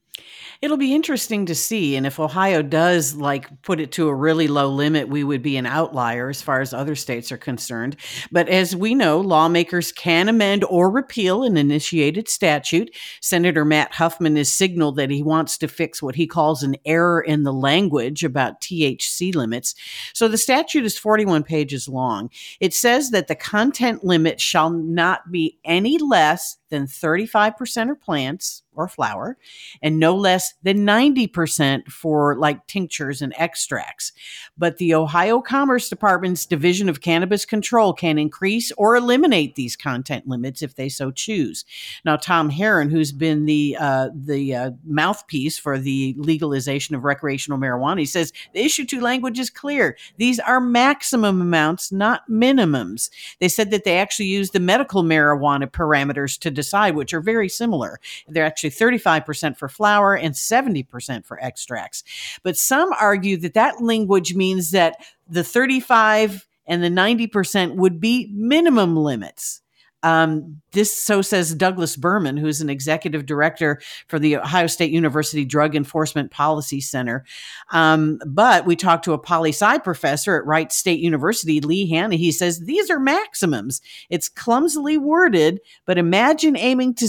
It'll 0.62 0.76
be 0.76 0.94
interesting 0.94 1.46
to 1.46 1.56
see. 1.56 1.96
And 1.96 2.06
if 2.06 2.20
Ohio 2.20 2.62
does 2.62 3.16
like 3.16 3.62
put 3.62 3.80
it 3.80 3.90
to 3.92 4.06
a 4.06 4.14
really 4.14 4.46
low 4.46 4.68
limit, 4.68 5.08
we 5.08 5.24
would 5.24 5.42
be 5.42 5.56
an 5.56 5.66
outlier 5.66 6.28
as 6.28 6.40
far 6.40 6.60
as 6.60 6.72
other 6.72 6.94
states 6.94 7.32
are 7.32 7.36
concerned. 7.36 7.96
But 8.30 8.48
as 8.48 8.76
we 8.76 8.94
know, 8.94 9.20
lawmakers 9.20 9.90
can 9.90 10.28
amend 10.28 10.62
or 10.62 10.88
repeal 10.88 11.42
an 11.42 11.56
initiated 11.56 12.28
statute. 12.28 12.94
Senator 13.20 13.64
Matt 13.64 13.92
Huffman 13.94 14.36
has 14.36 14.54
signaled 14.54 14.94
that 14.98 15.10
he 15.10 15.20
wants 15.20 15.58
to 15.58 15.66
fix 15.66 16.00
what 16.00 16.14
he 16.14 16.28
calls 16.28 16.62
an 16.62 16.76
error 16.84 17.20
in 17.20 17.42
the 17.42 17.52
language 17.52 18.22
about 18.22 18.60
THC 18.60 19.34
limits. 19.34 19.74
So 20.14 20.28
the 20.28 20.38
statute 20.38 20.84
is 20.84 20.96
41 20.96 21.42
pages 21.42 21.88
long. 21.88 22.30
It 22.60 22.72
says 22.72 23.10
that 23.10 23.26
the 23.26 23.34
content 23.34 24.04
limit 24.04 24.40
shall 24.40 24.70
not 24.70 25.32
be 25.32 25.58
any 25.64 25.98
less 25.98 26.58
than 26.72 26.86
35% 26.86 27.90
are 27.90 27.94
plants 27.94 28.62
or 28.74 28.88
flower, 28.88 29.36
and 29.82 29.98
no 29.98 30.16
less 30.16 30.54
than 30.62 30.78
90% 30.78 31.88
for 31.88 32.36
like 32.38 32.66
tinctures 32.66 33.20
and 33.20 33.34
extracts. 33.36 34.12
But 34.56 34.78
the 34.78 34.94
Ohio 34.94 35.40
Commerce 35.40 35.90
Department's 35.90 36.46
Division 36.46 36.88
of 36.88 37.02
Cannabis 37.02 37.44
Control 37.44 37.92
can 37.92 38.18
increase 38.18 38.72
or 38.78 38.96
eliminate 38.96 39.54
these 39.54 39.76
content 39.76 40.26
limits 40.26 40.62
if 40.62 40.74
they 40.74 40.88
so 40.88 41.10
choose. 41.10 41.64
Now, 42.04 42.16
Tom 42.16 42.50
Haren, 42.50 42.90
who's 42.90 43.12
been 43.12 43.44
the 43.44 43.76
uh, 43.78 44.08
the 44.14 44.54
uh, 44.54 44.70
mouthpiece 44.84 45.58
for 45.58 45.78
the 45.78 46.14
legalization 46.16 46.94
of 46.94 47.04
recreational 47.04 47.58
marijuana, 47.58 48.00
he 48.00 48.06
says 48.06 48.32
the 48.54 48.64
issue 48.64 48.86
two 48.86 49.00
language 49.00 49.38
is 49.38 49.50
clear. 49.50 49.96
These 50.16 50.40
are 50.40 50.60
maximum 50.60 51.42
amounts, 51.42 51.92
not 51.92 52.22
minimums. 52.30 53.10
They 53.38 53.48
said 53.48 53.70
that 53.70 53.84
they 53.84 53.98
actually 53.98 54.26
use 54.26 54.50
the 54.50 54.60
medical 54.60 55.02
marijuana 55.02 55.70
parameters 55.70 56.38
to 56.40 56.50
decide, 56.62 56.94
which 56.94 57.12
are 57.14 57.20
very 57.20 57.48
similar. 57.48 57.98
They're 58.28 58.44
actually 58.44 58.70
35% 58.70 59.56
for 59.56 59.68
flour 59.68 60.16
and 60.16 60.34
70% 60.34 61.26
for 61.26 61.42
extracts. 61.42 62.04
But 62.42 62.56
some 62.56 62.92
argue 63.00 63.36
that 63.38 63.54
that 63.54 63.82
language 63.82 64.34
means 64.34 64.70
that 64.70 64.96
the 65.28 65.44
35 65.44 66.46
and 66.66 66.82
the 66.82 66.88
90% 66.88 67.74
would 67.74 68.00
be 68.00 68.30
minimum 68.32 68.96
limits. 68.96 69.61
Um, 70.02 70.60
this 70.72 70.94
so 70.94 71.22
says 71.22 71.54
Douglas 71.54 71.96
Berman, 71.96 72.36
who's 72.36 72.60
an 72.60 72.70
executive 72.70 73.26
director 73.26 73.80
for 74.08 74.18
the 74.18 74.36
Ohio 74.36 74.66
State 74.66 74.90
University 74.90 75.44
Drug 75.44 75.76
Enforcement 75.76 76.30
Policy 76.30 76.80
Center. 76.80 77.24
Um, 77.72 78.18
but 78.26 78.66
we 78.66 78.74
talked 78.74 79.04
to 79.04 79.12
a 79.12 79.18
poli 79.18 79.50
sci 79.50 79.78
professor 79.78 80.36
at 80.36 80.46
Wright 80.46 80.72
State 80.72 81.00
University, 81.00 81.60
Lee 81.60 81.88
Hannah. 81.88 82.16
He 82.16 82.32
says 82.32 82.60
these 82.60 82.90
are 82.90 82.98
maximums. 83.00 83.80
It's 84.10 84.28
clumsily 84.28 84.96
worded, 84.98 85.60
but 85.84 85.98
imagine 85.98 86.56
aiming 86.56 86.94
to 86.94 87.08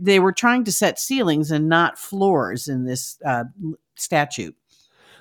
they 0.00 0.18
were 0.18 0.32
trying 0.32 0.64
to 0.64 0.72
set 0.72 0.98
ceilings 0.98 1.50
and 1.50 1.68
not 1.68 1.98
floors 1.98 2.68
in 2.68 2.84
this 2.84 3.18
uh, 3.24 3.44
statute. 3.96 4.56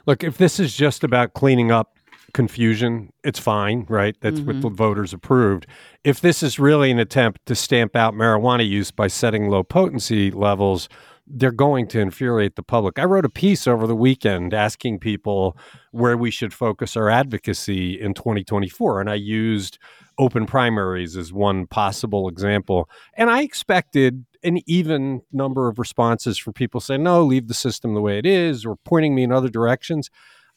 Look, 0.07 0.23
if 0.23 0.37
this 0.37 0.59
is 0.59 0.75
just 0.75 1.03
about 1.03 1.33
cleaning 1.33 1.71
up 1.71 1.97
confusion, 2.33 3.11
it's 3.23 3.39
fine, 3.39 3.85
right? 3.89 4.15
That's 4.21 4.39
mm-hmm. 4.39 4.47
what 4.47 4.61
the 4.61 4.69
voters 4.69 5.13
approved. 5.13 5.67
If 6.03 6.21
this 6.21 6.41
is 6.43 6.59
really 6.59 6.91
an 6.91 6.99
attempt 6.99 7.45
to 7.47 7.55
stamp 7.55 7.95
out 7.95 8.13
marijuana 8.13 8.67
use 8.67 8.91
by 8.91 9.07
setting 9.07 9.49
low 9.49 9.63
potency 9.63 10.31
levels, 10.31 10.89
they're 11.27 11.51
going 11.51 11.87
to 11.87 11.99
infuriate 11.99 12.55
the 12.55 12.63
public. 12.63 12.99
I 12.99 13.05
wrote 13.05 13.25
a 13.25 13.29
piece 13.29 13.67
over 13.67 13.87
the 13.87 13.95
weekend 13.95 14.53
asking 14.53 14.99
people 14.99 15.57
where 15.91 16.17
we 16.17 16.31
should 16.31 16.53
focus 16.53 16.97
our 16.97 17.09
advocacy 17.09 17.99
in 17.99 18.13
2024, 18.13 19.01
and 19.01 19.09
I 19.09 19.15
used 19.15 19.77
open 20.17 20.45
primaries 20.45 21.15
as 21.15 21.31
one 21.31 21.67
possible 21.67 22.27
example. 22.27 22.89
And 23.13 23.29
I 23.29 23.41
expected 23.41 24.25
an 24.43 24.59
even 24.67 25.21
number 25.31 25.67
of 25.67 25.79
responses 25.79 26.37
for 26.37 26.51
people 26.51 26.81
saying, 26.81 27.03
no, 27.03 27.23
leave 27.23 27.47
the 27.47 27.53
system 27.53 27.93
the 27.93 28.01
way 28.01 28.17
it 28.17 28.25
is, 28.25 28.65
or 28.65 28.75
pointing 28.75 29.15
me 29.15 29.23
in 29.23 29.31
other 29.31 29.49
directions. 29.49 30.09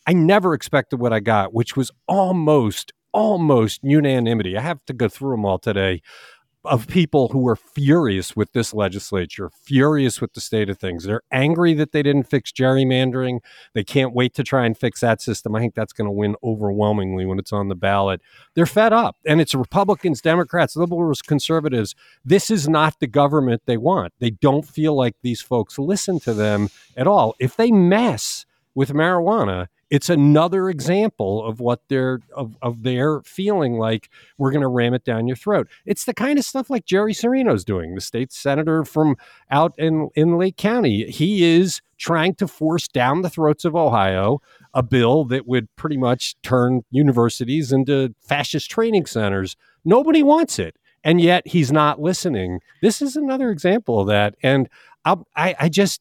I 0.06 0.12
never 0.12 0.54
expected 0.54 1.00
what 1.00 1.12
I 1.12 1.20
got, 1.20 1.54
which 1.54 1.76
was 1.76 1.90
almost, 2.06 2.92
almost 3.12 3.80
unanimity. 3.82 4.56
I 4.56 4.61
have 4.61 4.84
to 4.87 4.92
go 4.92 5.08
through 5.08 5.32
them 5.32 5.44
all 5.44 5.58
today 5.58 6.02
of 6.64 6.87
people 6.88 7.28
who 7.28 7.46
are 7.46 7.56
furious 7.56 8.34
with 8.34 8.52
this 8.52 8.73
legislature, 8.73 9.50
furious 9.50 10.20
with 10.20 10.32
the 10.32 10.40
state 10.40 10.70
of 10.70 10.78
things. 10.78 11.04
They're 11.04 11.23
angry 11.30 11.75
that 11.75 11.92
they 11.92 12.02
didn't 12.02 12.25
fix 12.25 12.52
gerrymandering. 12.52 13.40
They 13.75 13.84
can't 13.84 14.14
wait 14.14 14.34
to 14.34 14.42
try 14.42 14.64
and 14.64 14.76
fix 14.76 15.00
that 15.00 15.20
system. 15.20 15.54
I 15.54 15.61
think 15.61 15.75
that's 15.75 15.92
going 15.92 16.06
to 16.06 16.12
win 16.12 16.37
overwhelmingly 16.42 17.26
when 17.26 17.38
it's 17.38 17.52
on 17.52 17.68
the 17.68 17.75
ballot. 17.75 18.23
They're 18.54 18.66
fed 18.66 18.92
up, 18.92 19.16
and 19.26 19.40
it's 19.40 19.54
Republicans, 19.54 20.23
Democrats, 20.23 20.75
liberals, 20.75 21.20
conservatives. 21.20 21.94
This 22.25 22.50
is 22.50 22.66
not 22.66 22.99
the 22.99 23.06
government 23.06 23.62
they 23.66 23.76
want. 23.76 24.14
They 24.18 24.30
don't 24.30 24.66
feel 24.66 24.96
like 24.96 25.16
these 25.23 25.42
folks 25.42 25.78
listen 25.78 26.18
to 26.20 26.32
them 26.32 26.70
at 26.96 27.06
all. 27.06 27.34
If 27.38 27.56
they 27.56 27.70
mess 27.70 28.46
with 28.75 28.90
marijuana, 28.90 29.66
it's 29.94 30.10
another 30.10 30.68
example 30.68 31.46
of 31.46 31.60
what 31.60 31.80
they're 31.86 32.18
of, 32.34 32.56
of 32.62 32.82
their 32.82 33.20
feeling 33.22 33.74
like 33.74 34.10
we're 34.38 34.50
going 34.50 34.60
to 34.60 34.66
ram 34.66 34.92
it 34.92 35.04
down 35.04 35.28
your 35.28 35.36
throat. 35.36 35.68
It's 35.86 36.04
the 36.04 36.12
kind 36.12 36.36
of 36.36 36.44
stuff 36.44 36.68
like 36.68 36.84
Jerry 36.84 37.12
Cirino's 37.12 37.64
doing, 37.64 37.94
the 37.94 38.00
state 38.00 38.32
senator 38.32 38.84
from 38.84 39.14
out 39.52 39.72
in 39.78 40.10
in 40.16 40.36
Lake 40.36 40.56
County. 40.56 41.08
He 41.08 41.44
is 41.44 41.80
trying 41.96 42.34
to 42.34 42.48
force 42.48 42.88
down 42.88 43.22
the 43.22 43.30
throats 43.30 43.64
of 43.64 43.76
Ohio 43.76 44.42
a 44.74 44.82
bill 44.82 45.24
that 45.26 45.46
would 45.46 45.68
pretty 45.76 45.96
much 45.96 46.34
turn 46.42 46.82
universities 46.90 47.70
into 47.70 48.16
fascist 48.20 48.68
training 48.68 49.06
centers. 49.06 49.54
Nobody 49.84 50.24
wants 50.24 50.58
it, 50.58 50.76
and 51.04 51.20
yet 51.20 51.46
he's 51.46 51.70
not 51.70 52.00
listening. 52.00 52.58
This 52.82 53.00
is 53.00 53.14
another 53.14 53.50
example 53.50 54.00
of 54.00 54.08
that, 54.08 54.34
and 54.42 54.68
I, 55.04 55.54
I 55.60 55.68
just 55.68 56.00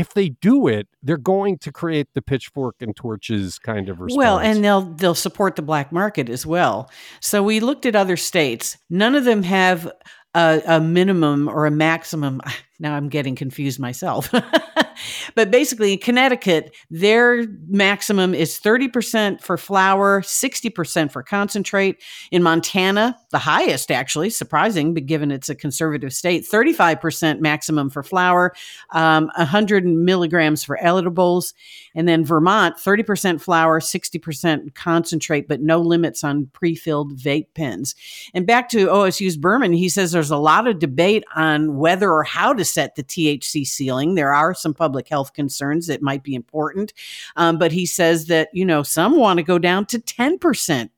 if 0.00 0.14
they 0.14 0.30
do 0.30 0.66
it, 0.66 0.88
they're 1.02 1.18
going 1.18 1.58
to 1.58 1.70
create 1.70 2.08
the 2.14 2.22
pitchfork 2.22 2.76
and 2.80 2.96
torches 2.96 3.58
kind 3.58 3.90
of 3.90 4.00
response. 4.00 4.16
Well, 4.16 4.38
and 4.38 4.64
they'll 4.64 4.80
they'll 4.80 5.14
support 5.14 5.56
the 5.56 5.62
black 5.62 5.92
market 5.92 6.30
as 6.30 6.46
well. 6.46 6.90
So 7.20 7.42
we 7.42 7.60
looked 7.60 7.84
at 7.84 7.94
other 7.94 8.16
states. 8.16 8.78
None 8.88 9.14
of 9.14 9.24
them 9.24 9.42
have 9.42 9.92
a, 10.34 10.62
a 10.66 10.80
minimum 10.80 11.48
or 11.48 11.66
a 11.66 11.70
maximum. 11.70 12.40
Now 12.82 12.94
I'm 12.94 13.10
getting 13.10 13.36
confused 13.36 13.78
myself. 13.78 14.32
but 15.34 15.50
basically, 15.50 15.92
in 15.92 15.98
Connecticut, 15.98 16.74
their 16.88 17.46
maximum 17.68 18.32
is 18.32 18.58
30% 18.58 19.42
for 19.42 19.58
flour, 19.58 20.22
60% 20.22 21.12
for 21.12 21.22
concentrate. 21.22 22.02
In 22.30 22.42
Montana, 22.42 23.18
the 23.30 23.38
highest 23.38 23.90
actually, 23.90 24.30
surprising, 24.30 24.92
but 24.92 25.06
given 25.06 25.30
it's 25.30 25.48
a 25.48 25.54
conservative 25.54 26.12
state, 26.12 26.44
35% 26.44 27.40
maximum 27.40 27.88
for 27.88 28.02
flour 28.02 28.52
um, 28.90 29.30
100 29.36 29.86
milligrams 29.86 30.64
for 30.64 30.82
edibles. 30.84 31.54
And 31.94 32.08
then 32.08 32.24
Vermont, 32.24 32.76
30% 32.76 33.40
flour 33.40 33.80
60% 33.80 34.74
concentrate, 34.74 35.48
but 35.48 35.60
no 35.60 35.80
limits 35.80 36.24
on 36.24 36.46
pre 36.52 36.74
filled 36.74 37.16
vape 37.16 37.46
pens. 37.54 37.94
And 38.34 38.46
back 38.46 38.68
to 38.70 38.88
OSU's 38.88 39.36
Berman, 39.36 39.72
he 39.72 39.88
says 39.88 40.12
there's 40.12 40.30
a 40.30 40.36
lot 40.36 40.66
of 40.66 40.78
debate 40.78 41.24
on 41.36 41.76
whether 41.76 42.10
or 42.12 42.24
how 42.24 42.52
to 42.52 42.64
set 42.64 42.96
the 42.96 43.04
THC 43.04 43.66
ceiling. 43.66 44.14
There 44.14 44.34
are 44.34 44.54
some 44.54 44.74
public 44.74 45.08
health 45.08 45.32
concerns 45.32 45.86
that 45.86 46.02
might 46.02 46.22
be 46.22 46.34
important. 46.34 46.92
Um, 47.36 47.58
but 47.58 47.72
he 47.72 47.86
says 47.86 48.26
that, 48.26 48.48
you 48.52 48.64
know, 48.64 48.82
some 48.82 49.16
want 49.16 49.38
to 49.38 49.42
go 49.42 49.58
down 49.58 49.86
to 49.86 49.98
10% 49.98 50.90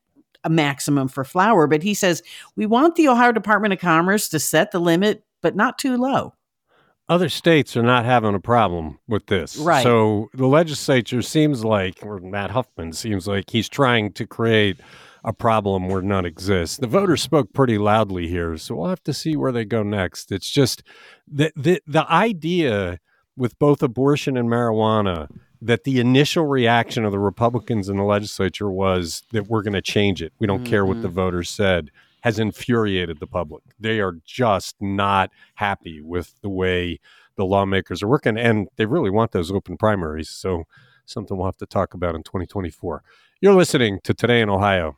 a 0.43 0.49
maximum 0.49 1.07
for 1.07 1.23
flour, 1.23 1.67
But 1.67 1.83
he 1.83 1.93
says 1.93 2.21
we 2.55 2.65
want 2.65 2.95
the 2.95 3.07
Ohio 3.07 3.31
Department 3.31 3.73
of 3.73 3.79
Commerce 3.79 4.29
to 4.29 4.39
set 4.39 4.71
the 4.71 4.79
limit, 4.79 5.23
but 5.41 5.55
not 5.55 5.77
too 5.77 5.97
low. 5.97 6.33
Other 7.09 7.29
states 7.29 7.75
are 7.75 7.83
not 7.83 8.05
having 8.05 8.33
a 8.33 8.39
problem 8.39 8.97
with 9.07 9.25
this. 9.27 9.57
Right. 9.57 9.83
So 9.83 10.29
the 10.33 10.47
legislature 10.47 11.21
seems 11.21 11.65
like, 11.65 11.99
or 12.01 12.19
Matt 12.19 12.51
Huffman 12.51 12.93
seems 12.93 13.27
like 13.27 13.49
he's 13.49 13.67
trying 13.67 14.13
to 14.13 14.25
create 14.25 14.79
a 15.25 15.33
problem 15.33 15.89
where 15.89 16.01
none 16.01 16.25
exists. 16.25 16.77
The 16.77 16.87
voters 16.87 17.21
spoke 17.21 17.53
pretty 17.53 17.77
loudly 17.77 18.27
here, 18.27 18.57
so 18.57 18.75
we'll 18.75 18.89
have 18.89 19.03
to 19.03 19.13
see 19.13 19.35
where 19.35 19.51
they 19.51 19.65
go 19.65 19.83
next. 19.83 20.31
It's 20.31 20.49
just 20.49 20.83
the 21.27 21.51
the, 21.55 21.81
the 21.85 22.09
idea 22.11 22.99
with 23.35 23.57
both 23.59 23.81
abortion 23.81 24.37
and 24.37 24.49
marijuana 24.49 25.27
that 25.63 25.85
the 25.85 25.99
initial 25.99 26.45
reaction 26.45 27.05
of 27.05 27.11
the 27.11 27.19
Republicans 27.19 27.87
in 27.87 27.95
the 27.95 28.03
legislature 28.03 28.69
was 28.69 29.23
that 29.31 29.47
we're 29.47 29.61
going 29.61 29.73
to 29.73 29.81
change 29.81 30.21
it. 30.21 30.33
We 30.37 30.45
don't 30.45 30.59
mm-hmm. 30.59 30.69
care 30.69 30.85
what 30.85 31.01
the 31.01 31.07
mm-hmm. 31.07 31.15
voters 31.15 31.49
said 31.49 31.89
has 32.21 32.37
infuriated 32.37 33.19
the 33.19 33.27
public. 33.27 33.63
They 33.79 33.99
are 33.99 34.17
just 34.25 34.75
not 34.81 35.29
happy 35.55 36.01
with 36.01 36.35
the 36.41 36.49
way 36.49 36.99
the 37.35 37.45
lawmakers 37.45 38.03
are 38.03 38.07
working 38.07 38.37
and 38.37 38.67
they 38.75 38.85
really 38.85 39.09
want 39.09 39.31
those 39.31 39.51
open 39.51 39.77
primaries. 39.77 40.29
So 40.29 40.65
something 41.05 41.37
we'll 41.37 41.47
have 41.47 41.57
to 41.57 41.65
talk 41.65 41.93
about 41.93 42.15
in 42.15 42.23
2024. 42.23 43.03
You're 43.41 43.53
listening 43.53 43.99
to 44.03 44.13
Today 44.13 44.41
in 44.41 44.49
Ohio. 44.49 44.97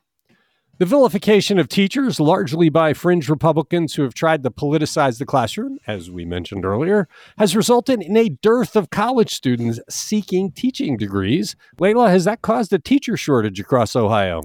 The 0.77 0.86
vilification 0.86 1.58
of 1.58 1.70
teachers, 1.70 2.20
largely 2.20 2.67
by 2.67 2.91
fringe 2.91 3.29
Republicans 3.29 3.96
who 3.96 4.01
have 4.01 4.13
tried 4.13 4.44
to 4.44 4.51
politicize 4.51 5.20
the 5.20 5.25
classroom, 5.25 5.77
as 5.88 6.12
we 6.12 6.25
mentioned 6.25 6.65
earlier, 6.65 7.08
has 7.38 7.55
resulted 7.55 8.01
in 8.01 8.17
a 8.17 8.27
dearth 8.27 8.75
of 8.75 8.89
college 8.89 9.34
students 9.34 9.79
seeking 9.89 10.51
teaching 10.51 10.98
degrees. 10.98 11.55
Leila, 11.79 12.10
has 12.10 12.25
that 12.25 12.41
caused 12.41 12.74
a 12.74 12.79
teacher 12.79 13.15
shortage 13.15 13.58
across 13.58 13.96
Ohio? 13.96 14.44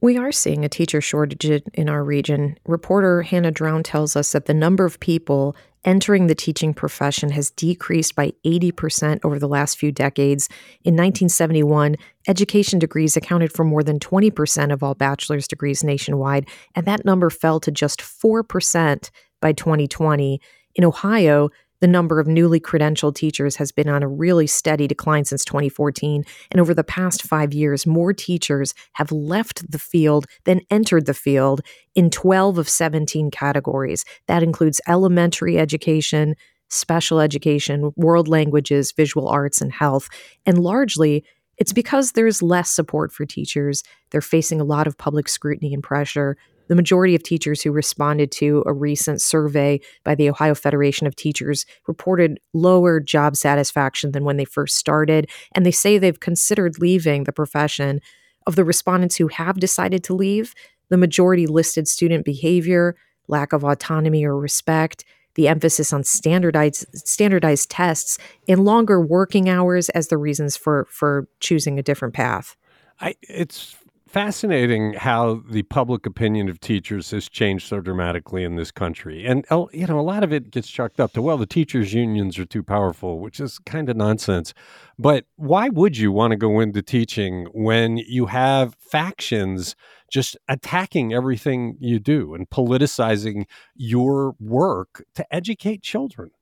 We 0.00 0.16
are 0.16 0.30
seeing 0.30 0.64
a 0.64 0.68
teacher 0.68 1.00
shortage 1.00 1.64
in 1.74 1.88
our 1.88 2.04
region. 2.04 2.56
Reporter 2.64 3.22
Hannah 3.22 3.50
Drown 3.50 3.82
tells 3.82 4.14
us 4.14 4.30
that 4.30 4.46
the 4.46 4.54
number 4.54 4.84
of 4.84 5.00
people 5.00 5.56
entering 5.84 6.26
the 6.26 6.34
teaching 6.34 6.72
profession 6.72 7.30
has 7.30 7.50
decreased 7.50 8.14
by 8.14 8.32
80% 8.44 9.20
over 9.24 9.38
the 9.38 9.48
last 9.48 9.78
few 9.78 9.92
decades. 9.92 10.48
In 10.84 10.94
1971, 10.94 11.96
education 12.28 12.78
degrees 12.78 13.16
accounted 13.16 13.52
for 13.52 13.64
more 13.64 13.82
than 13.82 13.98
20% 13.98 14.72
of 14.72 14.82
all 14.82 14.94
bachelor's 14.94 15.48
degrees 15.48 15.82
nationwide, 15.82 16.48
and 16.74 16.86
that 16.86 17.04
number 17.04 17.30
fell 17.30 17.60
to 17.60 17.70
just 17.70 18.00
4% 18.00 19.10
by 19.40 19.52
2020. 19.52 20.40
In 20.74 20.84
Ohio, 20.84 21.50
the 21.82 21.88
number 21.88 22.20
of 22.20 22.28
newly 22.28 22.60
credentialed 22.60 23.16
teachers 23.16 23.56
has 23.56 23.72
been 23.72 23.88
on 23.88 24.04
a 24.04 24.08
really 24.08 24.46
steady 24.46 24.86
decline 24.86 25.24
since 25.24 25.44
2014. 25.44 26.24
And 26.52 26.60
over 26.60 26.72
the 26.72 26.84
past 26.84 27.24
five 27.24 27.52
years, 27.52 27.86
more 27.86 28.12
teachers 28.12 28.72
have 28.92 29.10
left 29.10 29.68
the 29.68 29.80
field 29.80 30.26
than 30.44 30.60
entered 30.70 31.06
the 31.06 31.12
field 31.12 31.60
in 31.96 32.08
12 32.08 32.56
of 32.56 32.68
17 32.68 33.32
categories. 33.32 34.04
That 34.28 34.44
includes 34.44 34.80
elementary 34.86 35.58
education, 35.58 36.36
special 36.70 37.18
education, 37.18 37.92
world 37.96 38.28
languages, 38.28 38.92
visual 38.92 39.26
arts, 39.26 39.60
and 39.60 39.72
health. 39.72 40.08
And 40.46 40.58
largely, 40.58 41.24
it's 41.58 41.72
because 41.72 42.12
there's 42.12 42.42
less 42.42 42.70
support 42.70 43.12
for 43.12 43.26
teachers. 43.26 43.82
They're 44.10 44.20
facing 44.20 44.60
a 44.60 44.64
lot 44.64 44.86
of 44.86 44.96
public 44.96 45.28
scrutiny 45.28 45.74
and 45.74 45.82
pressure. 45.82 46.36
The 46.68 46.74
majority 46.74 47.14
of 47.14 47.22
teachers 47.22 47.62
who 47.62 47.72
responded 47.72 48.30
to 48.32 48.62
a 48.66 48.72
recent 48.72 49.20
survey 49.20 49.80
by 50.04 50.14
the 50.14 50.30
Ohio 50.30 50.54
Federation 50.54 51.06
of 51.06 51.16
Teachers 51.16 51.66
reported 51.86 52.40
lower 52.52 53.00
job 53.00 53.36
satisfaction 53.36 54.12
than 54.12 54.24
when 54.24 54.36
they 54.36 54.44
first 54.44 54.76
started, 54.76 55.28
and 55.52 55.66
they 55.66 55.70
say 55.70 55.98
they've 55.98 56.20
considered 56.20 56.78
leaving 56.78 57.24
the 57.24 57.32
profession. 57.32 58.00
Of 58.44 58.56
the 58.56 58.64
respondents 58.64 59.16
who 59.16 59.28
have 59.28 59.60
decided 59.60 60.02
to 60.04 60.14
leave, 60.14 60.52
the 60.88 60.96
majority 60.96 61.46
listed 61.46 61.86
student 61.86 62.24
behavior, 62.24 62.96
lack 63.28 63.52
of 63.52 63.64
autonomy 63.64 64.24
or 64.24 64.36
respect, 64.36 65.04
the 65.34 65.48
emphasis 65.48 65.92
on 65.92 66.04
standardized 66.04 66.86
standardized 66.94 67.70
tests, 67.70 68.18
and 68.48 68.64
longer 68.64 69.00
working 69.00 69.48
hours 69.48 69.88
as 69.90 70.08
the 70.08 70.18
reasons 70.18 70.56
for 70.56 70.86
for 70.90 71.26
choosing 71.40 71.78
a 71.78 71.82
different 71.82 72.14
path. 72.14 72.56
I, 73.00 73.14
it's 73.22 73.76
fascinating 74.12 74.92
how 74.92 75.42
the 75.48 75.62
public 75.62 76.04
opinion 76.04 76.50
of 76.50 76.60
teachers 76.60 77.10
has 77.12 77.30
changed 77.30 77.66
so 77.66 77.80
dramatically 77.80 78.44
in 78.44 78.56
this 78.56 78.70
country. 78.70 79.24
And, 79.24 79.46
oh, 79.50 79.70
you 79.72 79.86
know, 79.86 79.98
a 79.98 80.02
lot 80.02 80.22
of 80.22 80.34
it 80.34 80.50
gets 80.50 80.68
chalked 80.68 81.00
up 81.00 81.14
to, 81.14 81.22
well, 81.22 81.38
the 81.38 81.46
teachers' 81.46 81.94
unions 81.94 82.38
are 82.38 82.44
too 82.44 82.62
powerful, 82.62 83.20
which 83.20 83.40
is 83.40 83.58
kind 83.60 83.88
of 83.88 83.96
nonsense. 83.96 84.52
But 84.98 85.24
why 85.36 85.70
would 85.70 85.96
you 85.96 86.12
want 86.12 86.32
to 86.32 86.36
go 86.36 86.60
into 86.60 86.82
teaching 86.82 87.46
when 87.54 87.96
you 87.96 88.26
have 88.26 88.76
factions 88.78 89.74
just 90.10 90.36
attacking 90.46 91.14
everything 91.14 91.78
you 91.80 91.98
do 91.98 92.34
and 92.34 92.50
politicizing 92.50 93.46
your 93.74 94.34
work 94.38 95.06
to 95.14 95.34
educate 95.34 95.82
children? 95.82 96.32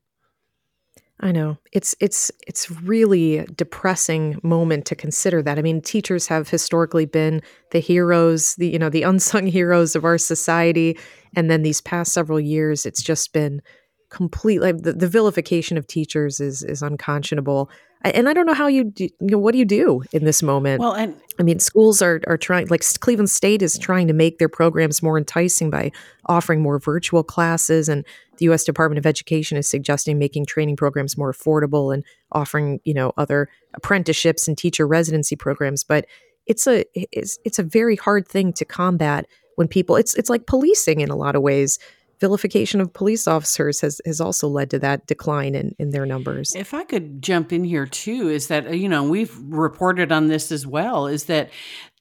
I 1.22 1.32
know. 1.32 1.58
It's 1.72 1.94
it's 2.00 2.30
it's 2.46 2.70
really 2.70 3.46
depressing 3.54 4.40
moment 4.42 4.86
to 4.86 4.96
consider 4.96 5.42
that. 5.42 5.58
I 5.58 5.62
mean, 5.62 5.82
teachers 5.82 6.26
have 6.28 6.48
historically 6.48 7.04
been 7.04 7.42
the 7.72 7.78
heroes, 7.78 8.54
the 8.56 8.68
you 8.68 8.78
know, 8.78 8.88
the 8.88 9.02
unsung 9.02 9.46
heroes 9.58 9.94
of 9.94 10.04
our 10.04 10.16
society, 10.16 10.96
and 11.34 11.50
then 11.50 11.62
these 11.62 11.80
past 11.80 12.12
several 12.12 12.40
years 12.40 12.86
it's 12.86 13.02
just 13.02 13.32
been 13.32 13.62
completely 14.10 14.72
the, 14.72 14.92
the 14.92 15.08
vilification 15.08 15.78
of 15.78 15.86
teachers 15.86 16.40
is 16.40 16.64
is 16.64 16.82
unconscionable 16.82 17.70
and 18.02 18.28
i 18.28 18.32
don't 18.32 18.44
know 18.44 18.54
how 18.54 18.66
you 18.66 18.82
do, 18.82 19.04
you 19.04 19.10
know 19.20 19.38
what 19.38 19.52
do 19.52 19.58
you 19.58 19.64
do 19.64 20.02
in 20.10 20.24
this 20.24 20.42
moment 20.42 20.80
well 20.80 20.94
and 20.94 21.14
i 21.38 21.44
mean 21.44 21.60
schools 21.60 22.02
are 22.02 22.20
are 22.26 22.36
trying 22.36 22.66
like 22.66 22.82
cleveland 22.98 23.30
state 23.30 23.62
is 23.62 23.78
trying 23.78 24.08
to 24.08 24.12
make 24.12 24.38
their 24.38 24.48
programs 24.48 25.00
more 25.00 25.16
enticing 25.16 25.70
by 25.70 25.92
offering 26.26 26.60
more 26.60 26.80
virtual 26.80 27.22
classes 27.22 27.88
and 27.88 28.04
the 28.40 28.46
us 28.46 28.64
department 28.64 28.98
of 28.98 29.06
education 29.06 29.56
is 29.56 29.68
suggesting 29.68 30.18
making 30.18 30.46
training 30.46 30.76
programs 30.76 31.16
more 31.16 31.32
affordable 31.32 31.94
and 31.94 32.04
offering 32.32 32.80
you 32.84 32.94
know 32.94 33.12
other 33.16 33.48
apprenticeships 33.74 34.48
and 34.48 34.58
teacher 34.58 34.86
residency 34.86 35.36
programs 35.36 35.84
but 35.84 36.06
it's 36.46 36.66
a 36.66 36.84
it's, 36.94 37.38
it's 37.44 37.58
a 37.58 37.62
very 37.62 37.94
hard 37.94 38.26
thing 38.26 38.52
to 38.52 38.64
combat 38.64 39.26
when 39.54 39.68
people 39.68 39.94
it's 39.94 40.14
it's 40.14 40.30
like 40.30 40.46
policing 40.46 41.00
in 41.00 41.10
a 41.10 41.16
lot 41.16 41.36
of 41.36 41.42
ways 41.42 41.78
vilification 42.20 42.80
of 42.80 42.92
police 42.92 43.26
officers 43.26 43.80
has, 43.80 44.00
has 44.04 44.20
also 44.20 44.46
led 44.46 44.70
to 44.70 44.78
that 44.78 45.06
decline 45.06 45.54
in, 45.54 45.74
in 45.78 45.90
their 45.90 46.06
numbers. 46.06 46.52
If 46.54 46.74
I 46.74 46.84
could 46.84 47.22
jump 47.22 47.52
in 47.52 47.64
here 47.64 47.86
too, 47.86 48.28
is 48.28 48.48
that, 48.48 48.66
uh, 48.66 48.70
you 48.70 48.88
know, 48.88 49.02
we've 49.02 49.34
reported 49.48 50.12
on 50.12 50.28
this 50.28 50.52
as 50.52 50.66
well, 50.66 51.06
is 51.06 51.24
that 51.24 51.50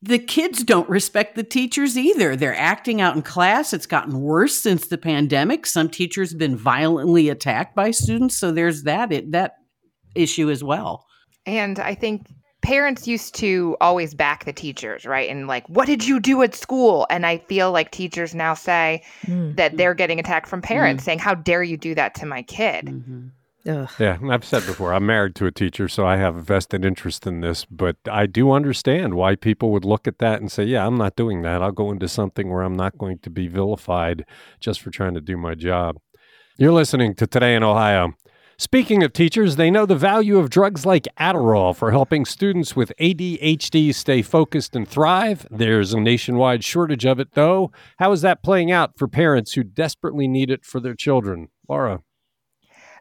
the 0.02 0.20
kids 0.20 0.64
don't 0.64 0.90
respect 0.90 1.36
the 1.36 1.44
teachers 1.44 1.98
either. 1.98 2.36
They're 2.36 2.56
acting 2.56 3.02
out 3.02 3.16
in 3.16 3.22
class. 3.22 3.74
It's 3.74 3.86
gotten 3.86 4.22
worse 4.22 4.56
since 4.56 4.88
the 4.88 4.98
pandemic. 4.98 5.66
Some 5.66 5.90
teachers 5.90 6.32
have 6.32 6.40
been 6.40 6.56
violently 6.56 7.30
attacked 7.30 7.76
by 7.76 7.92
students. 7.92 8.38
So 8.38 8.52
there's 8.52 8.84
that, 8.84 9.12
it, 9.12 9.32
that 9.32 9.56
issue 10.16 10.50
as 10.50 10.64
well. 10.64 11.06
And 11.46 11.80
I 11.80 11.96
think 11.96 12.28
parents 12.62 13.08
used 13.08 13.36
to 13.36 13.78
always 13.82 14.14
back 14.14 14.46
the 14.46 14.54
teachers, 14.54 15.06
right? 15.06 15.30
And 15.30 15.48
like, 15.48 15.68
what 15.70 15.86
did 15.86 16.06
you 16.06 16.20
do 16.20 16.42
at 16.44 16.56
school? 16.56 17.08
And 17.10 17.26
I 17.26 17.38
feel 17.38 17.72
like 17.72 17.92
teachers 17.92 18.36
now 18.36 18.54
say 18.54 19.04
mm. 19.26 19.56
that 19.56 19.78
they're 19.78 19.94
getting 19.94 20.20
attacked 20.20 20.48
from 20.48 20.62
parents 20.62 21.04
mm. 21.04 21.06
saying, 21.06 21.20
How 21.20 21.36
dare 21.36 21.64
you 21.64 21.78
do 21.78 21.96
that 21.96 22.16
to 22.16 22.26
my 22.26 22.42
kid? 22.42 22.86
Mm-hmm. 22.86 23.28
Yeah, 23.66 24.18
I've 24.30 24.46
said 24.46 24.66
before, 24.66 24.94
I'm 24.94 25.06
married 25.06 25.36
to 25.36 25.46
a 25.46 25.52
teacher, 25.52 25.90
so 25.90 26.06
I 26.08 26.16
have 26.16 26.36
a 26.36 26.42
vested 26.42 26.86
interest 26.86 27.28
in 27.28 27.42
this, 27.42 27.66
but 27.66 27.98
I 28.10 28.26
do 28.26 28.52
understand 28.52 29.14
why 29.14 29.36
people 29.36 29.72
would 29.74 29.84
look 29.86 30.08
at 30.08 30.20
that 30.20 30.40
and 30.40 30.52
say, 30.52 30.64
Yeah, 30.64 30.88
I'm 30.88 30.98
not 30.98 31.16
doing 31.16 31.42
that. 31.44 31.62
I'll 31.62 31.72
go 31.72 31.92
into 31.92 32.08
something 32.08 32.50
where 32.50 32.64
I'm 32.64 32.78
not 32.78 32.98
going 32.98 33.20
to 33.20 33.30
be 33.30 33.48
vilified 33.48 34.26
just 34.60 34.82
for 34.82 34.92
trying 34.92 35.14
to 35.14 35.22
do 35.22 35.38
my 35.38 35.56
job. 35.56 35.98
You're 36.58 36.74
listening 36.74 37.16
to 37.16 37.28
Today 37.28 37.56
in 37.56 37.64
Ohio. 37.64 38.14
Speaking 38.62 39.04
of 39.04 39.14
teachers, 39.14 39.56
they 39.56 39.72
know 39.72 39.86
the 39.86 39.96
value 39.96 40.38
of 40.38 40.50
drugs 40.50 40.86
like 40.86 41.08
Adderall 41.18 41.74
for 41.74 41.92
helping 41.92 42.26
students 42.26 42.76
with 42.76 42.92
ADHD 43.00 43.96
stay 43.96 44.22
focused 44.22 44.76
and 44.76 44.86
thrive. 44.86 45.48
There's 45.50 45.94
a 45.94 46.00
nationwide 46.02 46.66
shortage 46.66 47.06
of 47.06 47.22
it, 47.22 47.36
though. 47.36 47.72
How 48.00 48.12
is 48.12 48.20
that 48.20 48.44
playing 48.44 48.70
out 48.70 48.98
for 48.98 49.08
parents 49.08 49.54
who 49.54 49.64
desperately 49.64 50.28
need 50.28 50.52
it 50.52 50.66
for 50.66 50.82
their 50.82 50.94
children? 50.94 51.48
Laura 51.70 52.02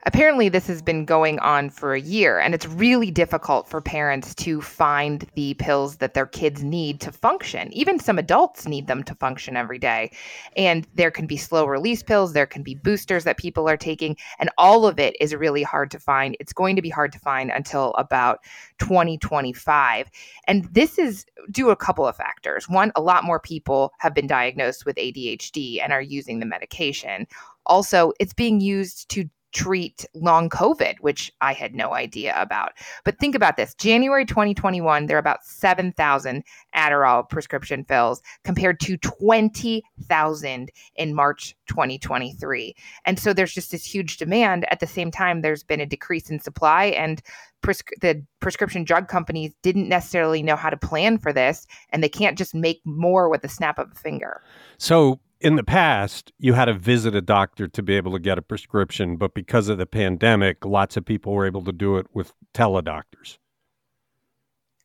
apparently 0.08 0.48
this 0.48 0.66
has 0.66 0.80
been 0.80 1.04
going 1.04 1.38
on 1.40 1.68
for 1.68 1.92
a 1.92 2.00
year 2.00 2.38
and 2.38 2.54
it's 2.54 2.66
really 2.66 3.10
difficult 3.10 3.68
for 3.68 3.78
parents 3.78 4.34
to 4.34 4.62
find 4.62 5.26
the 5.34 5.52
pills 5.54 5.98
that 5.98 6.14
their 6.14 6.24
kids 6.24 6.62
need 6.62 6.98
to 6.98 7.12
function. 7.12 7.70
Even 7.74 8.00
some 8.00 8.18
adults 8.18 8.66
need 8.66 8.86
them 8.86 9.02
to 9.02 9.14
function 9.16 9.54
every 9.54 9.78
day. 9.78 10.10
And 10.56 10.86
there 10.94 11.10
can 11.10 11.26
be 11.26 11.36
slow 11.36 11.66
release 11.66 12.02
pills 12.02 12.32
there 12.32 12.46
can 12.46 12.62
be 12.62 12.74
boosters 12.74 13.24
that 13.24 13.36
people 13.36 13.68
are 13.68 13.76
taking 13.76 14.16
and 14.38 14.48
all 14.56 14.86
of 14.86 14.98
it 14.98 15.14
is 15.20 15.34
really 15.34 15.62
hard 15.62 15.90
to 15.90 16.00
find. 16.00 16.38
It's 16.40 16.54
going 16.54 16.74
to 16.76 16.82
be 16.82 16.88
hard 16.88 17.12
to 17.12 17.18
find 17.18 17.50
until 17.50 17.92
about 17.98 18.38
2025 18.78 20.10
and 20.46 20.64
this 20.72 20.98
is 20.98 21.26
due 21.50 21.68
a 21.68 21.76
couple 21.76 22.06
of 22.06 22.16
factors. 22.16 22.66
One 22.66 22.92
a 22.96 23.02
lot 23.02 23.24
more 23.24 23.40
people 23.40 23.92
have 23.98 24.14
been 24.14 24.26
diagnosed 24.26 24.86
with 24.86 24.96
ADHD 24.96 25.82
and 25.82 25.92
are 25.92 26.00
using 26.00 26.40
the 26.40 26.46
medication. 26.46 27.26
Also 27.66 28.14
it's 28.18 28.32
being 28.32 28.62
used 28.62 29.10
to 29.10 29.28
treat 29.52 30.04
long 30.14 30.48
COVID, 30.48 30.96
which 31.00 31.32
I 31.40 31.52
had 31.52 31.74
no 31.74 31.94
idea 31.94 32.34
about. 32.40 32.72
But 33.04 33.18
think 33.18 33.34
about 33.34 33.56
this 33.56 33.74
January 33.74 34.24
2021, 34.24 35.06
there 35.06 35.16
are 35.16 35.20
about 35.20 35.44
7,000 35.44 36.44
Adderall 36.74 37.28
prescription 37.28 37.84
fills 37.84 38.22
compared 38.44 38.80
to 38.80 38.96
20,000 38.98 40.70
in 40.96 41.14
March 41.14 41.56
2023. 41.68 42.74
And 43.04 43.18
so 43.18 43.32
there's 43.32 43.54
just 43.54 43.70
this 43.70 43.84
huge 43.84 44.16
demand. 44.16 44.66
At 44.70 44.80
the 44.80 44.86
same 44.86 45.10
time, 45.10 45.40
there's 45.40 45.62
been 45.62 45.80
a 45.80 45.86
decrease 45.86 46.30
in 46.30 46.40
supply, 46.40 46.86
and 46.86 47.22
pres- 47.62 47.82
the 48.00 48.24
prescription 48.40 48.84
drug 48.84 49.08
companies 49.08 49.52
didn't 49.62 49.88
necessarily 49.88 50.42
know 50.42 50.56
how 50.56 50.70
to 50.70 50.76
plan 50.76 51.18
for 51.18 51.32
this, 51.32 51.66
and 51.90 52.02
they 52.02 52.08
can't 52.08 52.38
just 52.38 52.54
make 52.54 52.80
more 52.84 53.28
with 53.28 53.42
the 53.42 53.48
snap 53.48 53.78
of 53.78 53.90
a 53.92 53.94
finger. 53.94 54.42
So 54.78 55.20
in 55.40 55.56
the 55.56 55.64
past, 55.64 56.32
you 56.38 56.54
had 56.54 56.64
to 56.64 56.74
visit 56.74 57.14
a 57.14 57.20
doctor 57.20 57.68
to 57.68 57.82
be 57.82 57.96
able 57.96 58.12
to 58.12 58.18
get 58.18 58.38
a 58.38 58.42
prescription, 58.42 59.16
but 59.16 59.34
because 59.34 59.68
of 59.68 59.78
the 59.78 59.86
pandemic, 59.86 60.64
lots 60.64 60.96
of 60.96 61.04
people 61.04 61.32
were 61.32 61.46
able 61.46 61.62
to 61.64 61.72
do 61.72 61.96
it 61.96 62.06
with 62.12 62.32
teledoctors. 62.54 63.38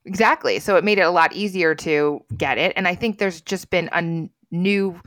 Exactly. 0.06 0.60
So 0.60 0.76
it 0.76 0.84
made 0.84 1.00
it 1.00 1.04
a 1.04 1.12
lot 1.12 1.34
easier 1.34 1.74
to 1.76 2.20
get 2.38 2.58
it. 2.58 2.74
And 2.76 2.88
I 2.88 2.94
think 2.94 3.18
there's 3.18 3.42
just 3.42 3.70
been 3.70 3.88
a 3.88 3.98
n- 3.98 4.30
new 4.52 5.00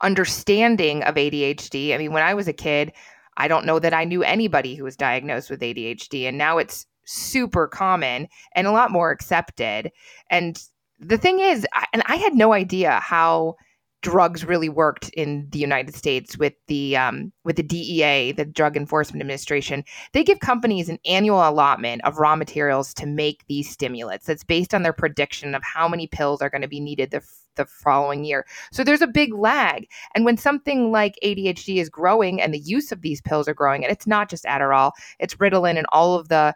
understanding 0.00 1.02
of 1.04 1.14
ADHD. 1.16 1.94
I 1.94 1.98
mean, 1.98 2.12
when 2.12 2.22
I 2.22 2.34
was 2.34 2.48
a 2.48 2.52
kid, 2.52 2.92
I 3.36 3.46
don't 3.46 3.66
know 3.66 3.78
that 3.78 3.94
I 3.94 4.04
knew 4.04 4.22
anybody 4.22 4.74
who 4.74 4.84
was 4.84 4.96
diagnosed 4.96 5.50
with 5.50 5.60
ADHD. 5.60 6.26
And 6.26 6.38
now 6.38 6.58
it's 6.58 6.86
super 7.04 7.68
common 7.68 8.28
and 8.54 8.66
a 8.66 8.72
lot 8.72 8.90
more 8.90 9.10
accepted. 9.10 9.92
And 10.30 10.60
the 10.98 11.18
thing 11.18 11.40
is, 11.40 11.66
I, 11.74 11.86
and 11.92 12.02
I 12.06 12.16
had 12.16 12.34
no 12.34 12.52
idea 12.52 12.98
how 13.00 13.56
drugs 14.02 14.44
really 14.44 14.68
worked 14.68 15.08
in 15.10 15.48
the 15.50 15.58
United 15.58 15.94
States 15.94 16.38
with 16.38 16.54
the 16.66 16.96
um, 16.96 17.32
with 17.44 17.56
the 17.56 17.62
DEA, 17.62 18.32
the 18.32 18.44
Drug 18.44 18.76
Enforcement 18.76 19.20
Administration. 19.20 19.84
They 20.12 20.22
give 20.22 20.40
companies 20.40 20.88
an 20.88 20.98
annual 21.04 21.46
allotment 21.48 22.04
of 22.04 22.18
raw 22.18 22.36
materials 22.36 22.94
to 22.94 23.06
make 23.06 23.44
these 23.48 23.68
stimulants. 23.68 24.26
That's 24.26 24.44
based 24.44 24.74
on 24.74 24.82
their 24.82 24.92
prediction 24.92 25.54
of 25.54 25.62
how 25.64 25.88
many 25.88 26.06
pills 26.06 26.40
are 26.42 26.50
going 26.50 26.62
to 26.62 26.68
be 26.68 26.80
needed 26.80 27.10
the 27.10 27.22
the 27.56 27.66
following 27.66 28.24
year. 28.24 28.46
So 28.70 28.84
there's 28.84 29.02
a 29.02 29.06
big 29.08 29.34
lag. 29.34 29.88
And 30.14 30.24
when 30.24 30.36
something 30.36 30.92
like 30.92 31.18
ADHD 31.24 31.78
is 31.78 31.90
growing 31.90 32.40
and 32.40 32.54
the 32.54 32.60
use 32.60 32.92
of 32.92 33.02
these 33.02 33.20
pills 33.20 33.48
are 33.48 33.54
growing, 33.54 33.84
and 33.84 33.92
it's 33.92 34.06
not 34.06 34.30
just 34.30 34.44
Adderall, 34.44 34.92
it's 35.18 35.34
Ritalin 35.34 35.76
and 35.76 35.86
all 35.90 36.14
of 36.14 36.28
the 36.28 36.54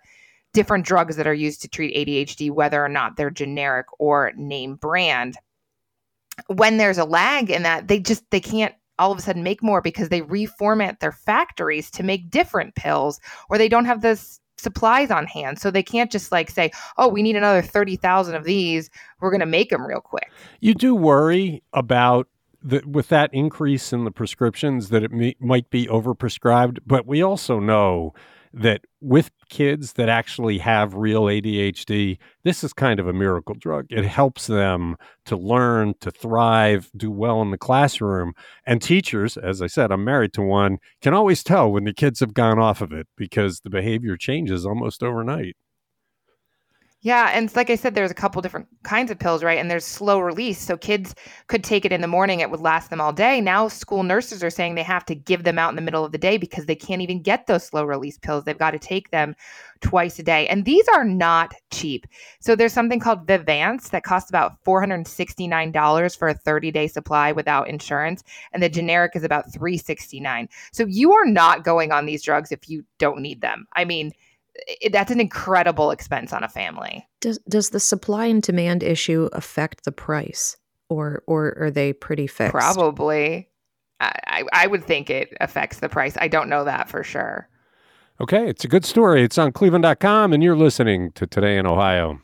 different 0.52 0.86
drugs 0.86 1.16
that 1.16 1.26
are 1.26 1.34
used 1.34 1.60
to 1.62 1.68
treat 1.68 1.96
ADHD, 1.96 2.52
whether 2.52 2.84
or 2.84 2.88
not 2.88 3.16
they're 3.16 3.30
generic 3.30 3.86
or 3.98 4.32
name 4.36 4.76
brand 4.76 5.36
when 6.46 6.78
there's 6.78 6.98
a 6.98 7.04
lag 7.04 7.50
in 7.50 7.62
that 7.62 7.88
they 7.88 7.98
just 7.98 8.28
they 8.30 8.40
can't 8.40 8.74
all 8.98 9.10
of 9.10 9.18
a 9.18 9.22
sudden 9.22 9.42
make 9.42 9.62
more 9.62 9.80
because 9.80 10.08
they 10.08 10.20
reformat 10.22 11.00
their 11.00 11.12
factories 11.12 11.90
to 11.90 12.02
make 12.02 12.30
different 12.30 12.74
pills 12.74 13.20
or 13.48 13.58
they 13.58 13.68
don't 13.68 13.84
have 13.84 14.02
this 14.02 14.40
supplies 14.58 15.10
on 15.10 15.26
hand. 15.26 15.58
So 15.58 15.70
they 15.70 15.82
can't 15.82 16.10
just 16.10 16.30
like 16.30 16.50
say, 16.50 16.70
oh, 16.96 17.08
we 17.08 17.22
need 17.22 17.36
another 17.36 17.62
30,000 17.62 18.34
of 18.34 18.44
these. 18.44 18.90
We're 19.20 19.30
going 19.30 19.40
to 19.40 19.46
make 19.46 19.70
them 19.70 19.84
real 19.84 20.00
quick. 20.00 20.30
You 20.60 20.74
do 20.74 20.94
worry 20.94 21.62
about 21.72 22.28
the, 22.62 22.82
with 22.86 23.08
that 23.08 23.30
increase 23.34 23.92
in 23.92 24.04
the 24.04 24.12
prescriptions 24.12 24.90
that 24.90 25.02
it 25.02 25.10
may, 25.10 25.34
might 25.40 25.68
be 25.70 25.86
overprescribed, 25.86 26.78
but 26.86 27.06
we 27.06 27.22
also 27.22 27.58
know 27.58 28.14
that 28.54 28.82
with 29.00 29.30
kids 29.48 29.94
that 29.94 30.08
actually 30.08 30.58
have 30.58 30.94
real 30.94 31.22
ADHD, 31.24 32.18
this 32.44 32.62
is 32.62 32.72
kind 32.72 33.00
of 33.00 33.08
a 33.08 33.12
miracle 33.12 33.54
drug. 33.54 33.86
It 33.90 34.04
helps 34.04 34.46
them 34.46 34.96
to 35.26 35.36
learn, 35.36 35.94
to 36.00 36.10
thrive, 36.10 36.90
do 36.96 37.10
well 37.10 37.40
in 37.42 37.50
the 37.50 37.58
classroom. 37.58 38.32
And 38.66 38.82
teachers, 38.82 39.36
as 39.36 39.62
I 39.62 39.66
said, 39.66 39.90
I'm 39.90 40.04
married 40.04 40.32
to 40.34 40.42
one, 40.42 40.78
can 41.00 41.14
always 41.14 41.42
tell 41.42 41.70
when 41.70 41.84
the 41.84 41.94
kids 41.94 42.20
have 42.20 42.34
gone 42.34 42.58
off 42.58 42.80
of 42.80 42.92
it 42.92 43.06
because 43.16 43.60
the 43.60 43.70
behavior 43.70 44.16
changes 44.16 44.66
almost 44.66 45.02
overnight. 45.02 45.56
Yeah, 47.04 47.32
and 47.34 47.52
like 47.56 47.68
I 47.68 47.74
said, 47.74 47.96
there's 47.96 48.12
a 48.12 48.14
couple 48.14 48.40
different 48.42 48.68
kinds 48.84 49.10
of 49.10 49.18
pills, 49.18 49.42
right? 49.42 49.58
And 49.58 49.68
there's 49.68 49.84
slow 49.84 50.20
release, 50.20 50.60
so 50.60 50.76
kids 50.76 51.16
could 51.48 51.64
take 51.64 51.84
it 51.84 51.90
in 51.90 52.00
the 52.00 52.06
morning; 52.06 52.38
it 52.38 52.48
would 52.48 52.60
last 52.60 52.90
them 52.90 53.00
all 53.00 53.12
day. 53.12 53.40
Now, 53.40 53.66
school 53.66 54.04
nurses 54.04 54.44
are 54.44 54.50
saying 54.50 54.76
they 54.76 54.84
have 54.84 55.04
to 55.06 55.16
give 55.16 55.42
them 55.42 55.58
out 55.58 55.70
in 55.70 55.74
the 55.74 55.82
middle 55.82 56.04
of 56.04 56.12
the 56.12 56.18
day 56.18 56.36
because 56.36 56.66
they 56.66 56.76
can't 56.76 57.02
even 57.02 57.20
get 57.20 57.48
those 57.48 57.64
slow 57.66 57.84
release 57.84 58.18
pills. 58.18 58.44
They've 58.44 58.56
got 58.56 58.70
to 58.70 58.78
take 58.78 59.10
them 59.10 59.34
twice 59.80 60.20
a 60.20 60.22
day, 60.22 60.46
and 60.46 60.64
these 60.64 60.86
are 60.94 61.02
not 61.02 61.52
cheap. 61.72 62.06
So 62.38 62.54
there's 62.54 62.72
something 62.72 63.00
called 63.00 63.26
Vyvanse 63.26 63.90
that 63.90 64.04
costs 64.04 64.30
about 64.30 64.62
four 64.62 64.78
hundred 64.78 65.08
sixty 65.08 65.48
nine 65.48 65.72
dollars 65.72 66.14
for 66.14 66.28
a 66.28 66.34
thirty 66.34 66.70
day 66.70 66.86
supply 66.86 67.32
without 67.32 67.68
insurance, 67.68 68.22
and 68.52 68.62
the 68.62 68.68
generic 68.68 69.16
is 69.16 69.24
about 69.24 69.52
three 69.52 69.76
sixty 69.76 70.20
nine. 70.20 70.48
So 70.70 70.86
you 70.86 71.12
are 71.14 71.26
not 71.26 71.64
going 71.64 71.90
on 71.90 72.06
these 72.06 72.22
drugs 72.22 72.52
if 72.52 72.68
you 72.68 72.84
don't 72.98 73.22
need 73.22 73.40
them. 73.40 73.66
I 73.74 73.84
mean 73.84 74.12
that's 74.90 75.10
an 75.10 75.20
incredible 75.20 75.90
expense 75.90 76.32
on 76.32 76.44
a 76.44 76.48
family. 76.48 77.06
Does 77.20 77.38
does 77.48 77.70
the 77.70 77.80
supply 77.80 78.26
and 78.26 78.42
demand 78.42 78.82
issue 78.82 79.28
affect 79.32 79.84
the 79.84 79.92
price, 79.92 80.56
or 80.88 81.22
or 81.26 81.56
are 81.58 81.70
they 81.70 81.92
pretty 81.92 82.26
fixed? 82.26 82.52
Probably. 82.52 83.48
I, 84.00 84.42
I 84.52 84.66
would 84.66 84.84
think 84.84 85.10
it 85.10 85.32
affects 85.40 85.78
the 85.78 85.88
price. 85.88 86.16
I 86.20 86.26
don't 86.26 86.48
know 86.48 86.64
that 86.64 86.88
for 86.88 87.04
sure. 87.04 87.48
Okay, 88.20 88.48
it's 88.48 88.64
a 88.64 88.68
good 88.68 88.84
story. 88.84 89.22
It's 89.22 89.38
on 89.38 89.52
cleveland.com, 89.52 90.32
and 90.32 90.42
you're 90.42 90.56
listening 90.56 91.12
to 91.12 91.26
Today 91.26 91.56
in 91.56 91.66
Ohio. 91.66 92.20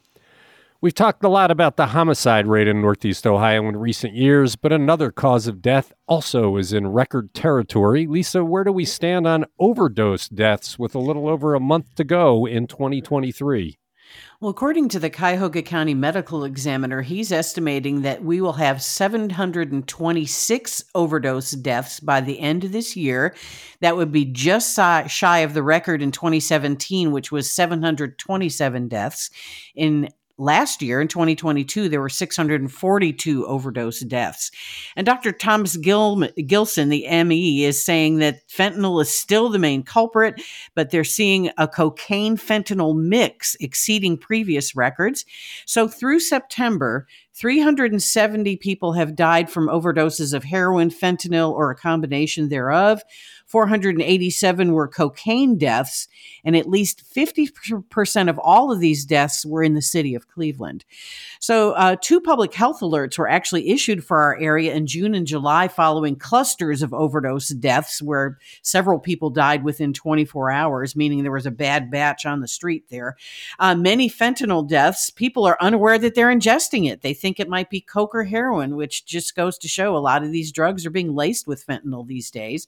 We've 0.81 0.95
talked 0.95 1.25
a 1.25 1.29
lot 1.29 1.51
about 1.51 1.77
the 1.77 1.87
homicide 1.87 2.47
rate 2.47 2.69
in 2.69 2.81
Northeast 2.81 3.27
Ohio 3.27 3.69
in 3.69 3.77
recent 3.77 4.15
years, 4.15 4.55
but 4.55 4.73
another 4.73 5.11
cause 5.11 5.49
of 5.49 5.61
death 5.61 5.93
also 6.07 6.57
is 6.57 6.73
in 6.73 6.87
record 6.87 7.35
territory. 7.35 8.07
Lisa, 8.07 8.45
where 8.45 8.63
do 8.63 8.71
we 8.71 8.85
stand 8.85 9.27
on 9.27 9.47
overdose 9.59 10.29
deaths 10.29 10.79
with 10.79 10.95
a 10.95 11.01
little 11.01 11.29
over 11.29 11.57
a 11.57 11.61
month 11.61 11.97
to 11.97 12.05
go 12.05 12.47
in 12.47 12.69
2023? 12.69 13.77
Well, 14.41 14.53
according 14.53 14.89
to 14.91 15.01
the 15.01 15.11
Cuyahoga 15.11 15.63
County 15.63 15.95
Medical 15.95 16.45
Examiner, 16.45 17.03
he's 17.03 17.33
estimating 17.33 18.03
that 18.03 18.25
we 18.25 18.41
will 18.41 18.53
have 18.53 18.81
726 18.81 20.85
overdose 20.95 21.51
deaths 21.51 21.99
by 21.99 22.21
the 22.21 22.39
end 22.39 22.63
of 22.63 22.71
this 22.71 22.97
year. 22.97 23.35
That 23.81 23.97
would 23.97 24.13
be 24.13 24.25
just 24.25 24.77
shy 24.77 25.39
of 25.41 25.55
the 25.55 25.63
record 25.65 26.03
in 26.03 26.13
2017, 26.13 27.11
which 27.11 27.33
was 27.33 27.51
727 27.51 28.89
deaths. 28.89 29.31
In 29.75 30.09
last 30.39 30.83
year 30.83 31.01
in 31.01 31.09
2022 31.09 31.89
there 31.89 32.01
were 32.01 32.09
642 32.09 33.47
overdose 33.47 34.01
deaths. 34.01 34.51
And 34.97 35.05
dr 35.05 35.33
thomas 35.33 35.77
Gil- 35.77 36.29
gilson 36.47 36.89
the 36.89 37.07
me 37.25 37.65
is 37.65 37.85
saying 37.85 38.19
that 38.19 38.47
fentanyl 38.49 39.03
is 39.03 39.17
still 39.17 39.49
the 39.49 39.59
main 39.59 39.83
culprit 39.83 40.41
but 40.75 40.91
they're 40.91 41.05
seeing 41.05 41.51
a 41.59 41.69
cocaine 41.69 42.37
fentanyl 42.37 42.97
mix 42.97 43.57
exceeding 43.61 44.17
previous 44.17 44.75
records. 44.77 45.25
So 45.67 45.89
through 45.89 46.21
september 46.21 47.07
370 47.39 48.57
people 48.57 48.95
have 48.95 49.15
died 49.15 49.49
from 49.49 49.69
overdoses 49.69 50.35
of 50.35 50.43
heroin 50.43 50.91
fentanyl 50.91 51.53
or 51.53 51.71
a 51.71 51.77
combination 51.77 52.49
thereof 52.49 53.01
487 53.49 54.73
were 54.73 54.87
cocaine 54.87 55.57
deaths, 55.57 56.07
and 56.45 56.55
at 56.55 56.69
least 56.69 57.03
50% 57.15 58.29
of 58.29 58.39
all 58.39 58.71
of 58.71 58.79
these 58.79 59.07
deaths 59.07 59.45
were 59.45 59.63
in 59.63 59.73
the 59.73 59.81
city 59.81 60.15
of 60.15 60.29
Cleveland. 60.29 60.85
So, 61.41 61.73
uh, 61.73 61.97
two 62.01 62.21
public 62.21 62.53
health 62.53 62.81
alerts 62.81 63.17
were 63.19 63.29
actually 63.29 63.71
issued 63.71 64.05
for 64.05 64.23
our 64.23 64.39
area 64.39 64.75
in 64.75 64.87
June 64.87 65.15
and 65.15 65.27
July 65.27 65.67
following 65.67 66.15
clusters 66.15 66.83
of 66.83 66.93
overdose 66.93 67.49
deaths 67.49 68.03
where 68.03 68.39
several 68.61 68.99
people 68.99 69.31
died 69.31 69.65
within 69.65 69.95
24 69.95 70.51
hours, 70.51 70.95
meaning 70.95 71.23
there 71.23 71.33
was 71.33 71.47
a 71.47 71.51
bad 71.51 71.91
batch 71.91 72.27
on 72.27 72.41
the 72.41 72.49
street 72.49 72.85
there. 72.91 73.17
Uh, 73.59 73.75
many 73.75 74.11
fentanyl 74.11 74.69
deaths, 74.69 75.09
people 75.09 75.47
are 75.47 75.57
unaware 75.59 75.99
that 75.99 76.15
they're 76.15 76.29
ingesting 76.29 76.87
it. 76.91 77.01
They 77.01 77.15
think 77.15 77.28
it 77.37 77.49
might 77.49 77.71
be 77.71 77.81
coke 77.81 78.15
or 78.15 78.25
heroin, 78.25 78.77
which 78.77 79.05
just 79.05 79.37
goes 79.37 79.59
to 79.59 79.69
show 79.69 79.97
a 79.97 79.99
lot 79.99 80.23
of 80.23 80.33
these 80.33 80.53
drugs 80.53 80.87
are 80.87 80.91
being 80.91 81.15
laced 81.15 81.47
with 81.47 81.67
fentanyl 81.67 82.07
these 82.07 82.31
days. 82.31 82.67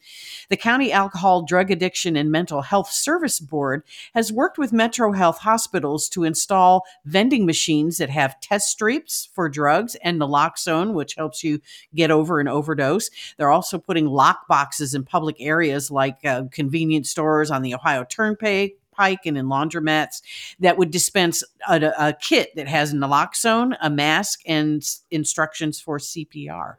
The 0.48 0.56
County 0.56 0.92
Alcohol, 0.92 1.42
Drug 1.42 1.70
Addiction, 1.70 2.16
and 2.16 2.30
Mental 2.30 2.62
Health 2.62 2.90
Service 2.90 3.40
Board 3.40 3.82
has 4.14 4.32
worked 4.32 4.58
with 4.58 4.72
Metro 4.72 5.12
Health 5.12 5.38
hospitals 5.38 6.08
to 6.10 6.24
install 6.24 6.84
vending 7.04 7.46
machines 7.46 7.98
that 7.98 8.10
have 8.10 8.40
test 8.40 8.68
strips 8.68 9.28
for 9.32 9.48
drugs 9.48 9.94
and 9.96 10.20
naloxone, 10.20 10.92
which 10.92 11.14
helps 11.14 11.42
you 11.44 11.60
get 11.94 12.10
over 12.10 12.40
an 12.40 12.48
overdose. 12.48 13.10
They're 13.36 13.50
also 13.50 13.78
putting 13.78 14.06
lock 14.06 14.46
boxes 14.48 14.94
in 14.94 15.04
public 15.04 15.36
areas 15.38 15.90
like 15.90 16.24
uh, 16.24 16.44
convenience 16.50 17.10
stores 17.10 17.50
on 17.50 17.62
the 17.62 17.74
Ohio 17.74 18.04
Turnpike, 18.04 18.79
pike 19.00 19.24
and 19.24 19.38
in 19.38 19.46
laundromats 19.46 20.20
that 20.58 20.76
would 20.76 20.90
dispense 20.90 21.42
a, 21.66 21.92
a, 21.98 22.12
kit 22.12 22.54
that 22.54 22.68
has 22.68 22.92
naloxone, 22.92 23.74
a 23.80 23.88
mask, 23.88 24.40
and 24.46 24.86
instructions 25.10 25.80
for 25.80 25.98
CPR. 25.98 26.74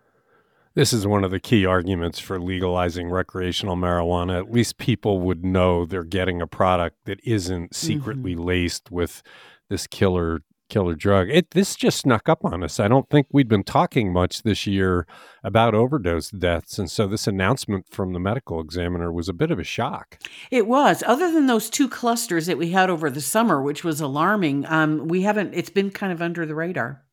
This 0.75 0.93
is 0.93 1.07
one 1.07 1.23
of 1.23 1.31
the 1.31 1.39
key 1.39 1.65
arguments 1.65 2.19
for 2.19 2.39
legalizing 2.39 3.09
recreational 3.09 3.75
marijuana. 3.75 4.37
At 4.37 4.51
least 4.51 4.77
people 4.77 5.19
would 5.21 5.43
know 5.43 5.85
they're 5.85 6.03
getting 6.03 6.41
a 6.41 6.47
product 6.47 6.97
that 7.05 7.19
isn't 7.23 7.75
secretly 7.75 8.33
mm-hmm. 8.33 8.43
laced 8.43 8.91
with 8.91 9.23
this 9.67 9.87
killer 9.87 10.43
killer 10.71 10.95
drug. 10.95 11.29
It 11.29 11.51
this 11.51 11.75
just 11.75 11.99
snuck 11.99 12.27
up 12.29 12.43
on 12.43 12.63
us. 12.63 12.79
I 12.79 12.87
don't 12.87 13.09
think 13.09 13.27
we'd 13.31 13.49
been 13.49 13.63
talking 13.63 14.11
much 14.11 14.41
this 14.41 14.65
year 14.65 15.05
about 15.43 15.75
overdose 15.75 16.31
deaths, 16.31 16.79
and 16.79 16.89
so 16.89 17.05
this 17.05 17.27
announcement 17.27 17.87
from 17.89 18.13
the 18.13 18.19
medical 18.19 18.59
examiner 18.61 19.11
was 19.11 19.29
a 19.29 19.33
bit 19.33 19.51
of 19.51 19.59
a 19.59 19.63
shock. 19.63 20.17
It 20.49 20.65
was. 20.65 21.03
Other 21.05 21.31
than 21.31 21.45
those 21.45 21.69
two 21.69 21.89
clusters 21.89 22.45
that 22.47 22.57
we 22.57 22.71
had 22.71 22.89
over 22.89 23.09
the 23.09 23.21
summer, 23.21 23.61
which 23.61 23.83
was 23.83 24.01
alarming, 24.01 24.65
um, 24.67 25.07
we 25.07 25.23
haven't. 25.23 25.53
It's 25.53 25.69
been 25.69 25.91
kind 25.91 26.13
of 26.13 26.21
under 26.21 26.45
the 26.45 26.55
radar. 26.55 27.03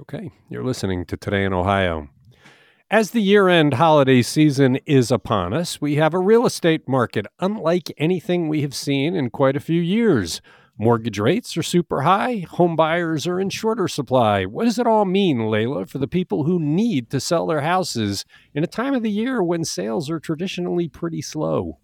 Okay, 0.00 0.30
you're 0.48 0.64
listening 0.64 1.04
to 1.06 1.16
Today 1.16 1.44
in 1.44 1.52
Ohio. 1.52 2.08
As 2.90 3.10
the 3.10 3.20
year 3.20 3.48
end 3.48 3.74
holiday 3.74 4.22
season 4.22 4.76
is 4.86 5.10
upon 5.10 5.52
us, 5.52 5.80
we 5.80 5.96
have 5.96 6.14
a 6.14 6.18
real 6.18 6.46
estate 6.46 6.88
market 6.88 7.26
unlike 7.40 7.92
anything 7.98 8.48
we 8.48 8.62
have 8.62 8.74
seen 8.74 9.14
in 9.14 9.28
quite 9.28 9.56
a 9.56 9.60
few 9.60 9.82
years. 9.82 10.40
Mortgage 10.80 11.18
rates 11.18 11.56
are 11.56 11.62
super 11.62 12.02
high, 12.02 12.46
home 12.50 12.76
buyers 12.76 13.26
are 13.26 13.40
in 13.40 13.50
shorter 13.50 13.88
supply. 13.88 14.44
What 14.44 14.64
does 14.64 14.78
it 14.78 14.86
all 14.86 15.04
mean, 15.04 15.50
Leila, 15.50 15.86
for 15.86 15.98
the 15.98 16.06
people 16.06 16.44
who 16.44 16.60
need 16.60 17.10
to 17.10 17.18
sell 17.18 17.48
their 17.48 17.62
houses 17.62 18.24
in 18.54 18.62
a 18.62 18.68
time 18.68 18.94
of 18.94 19.02
the 19.02 19.10
year 19.10 19.42
when 19.42 19.64
sales 19.64 20.08
are 20.08 20.20
traditionally 20.20 20.88
pretty 20.88 21.20
slow? 21.20 21.78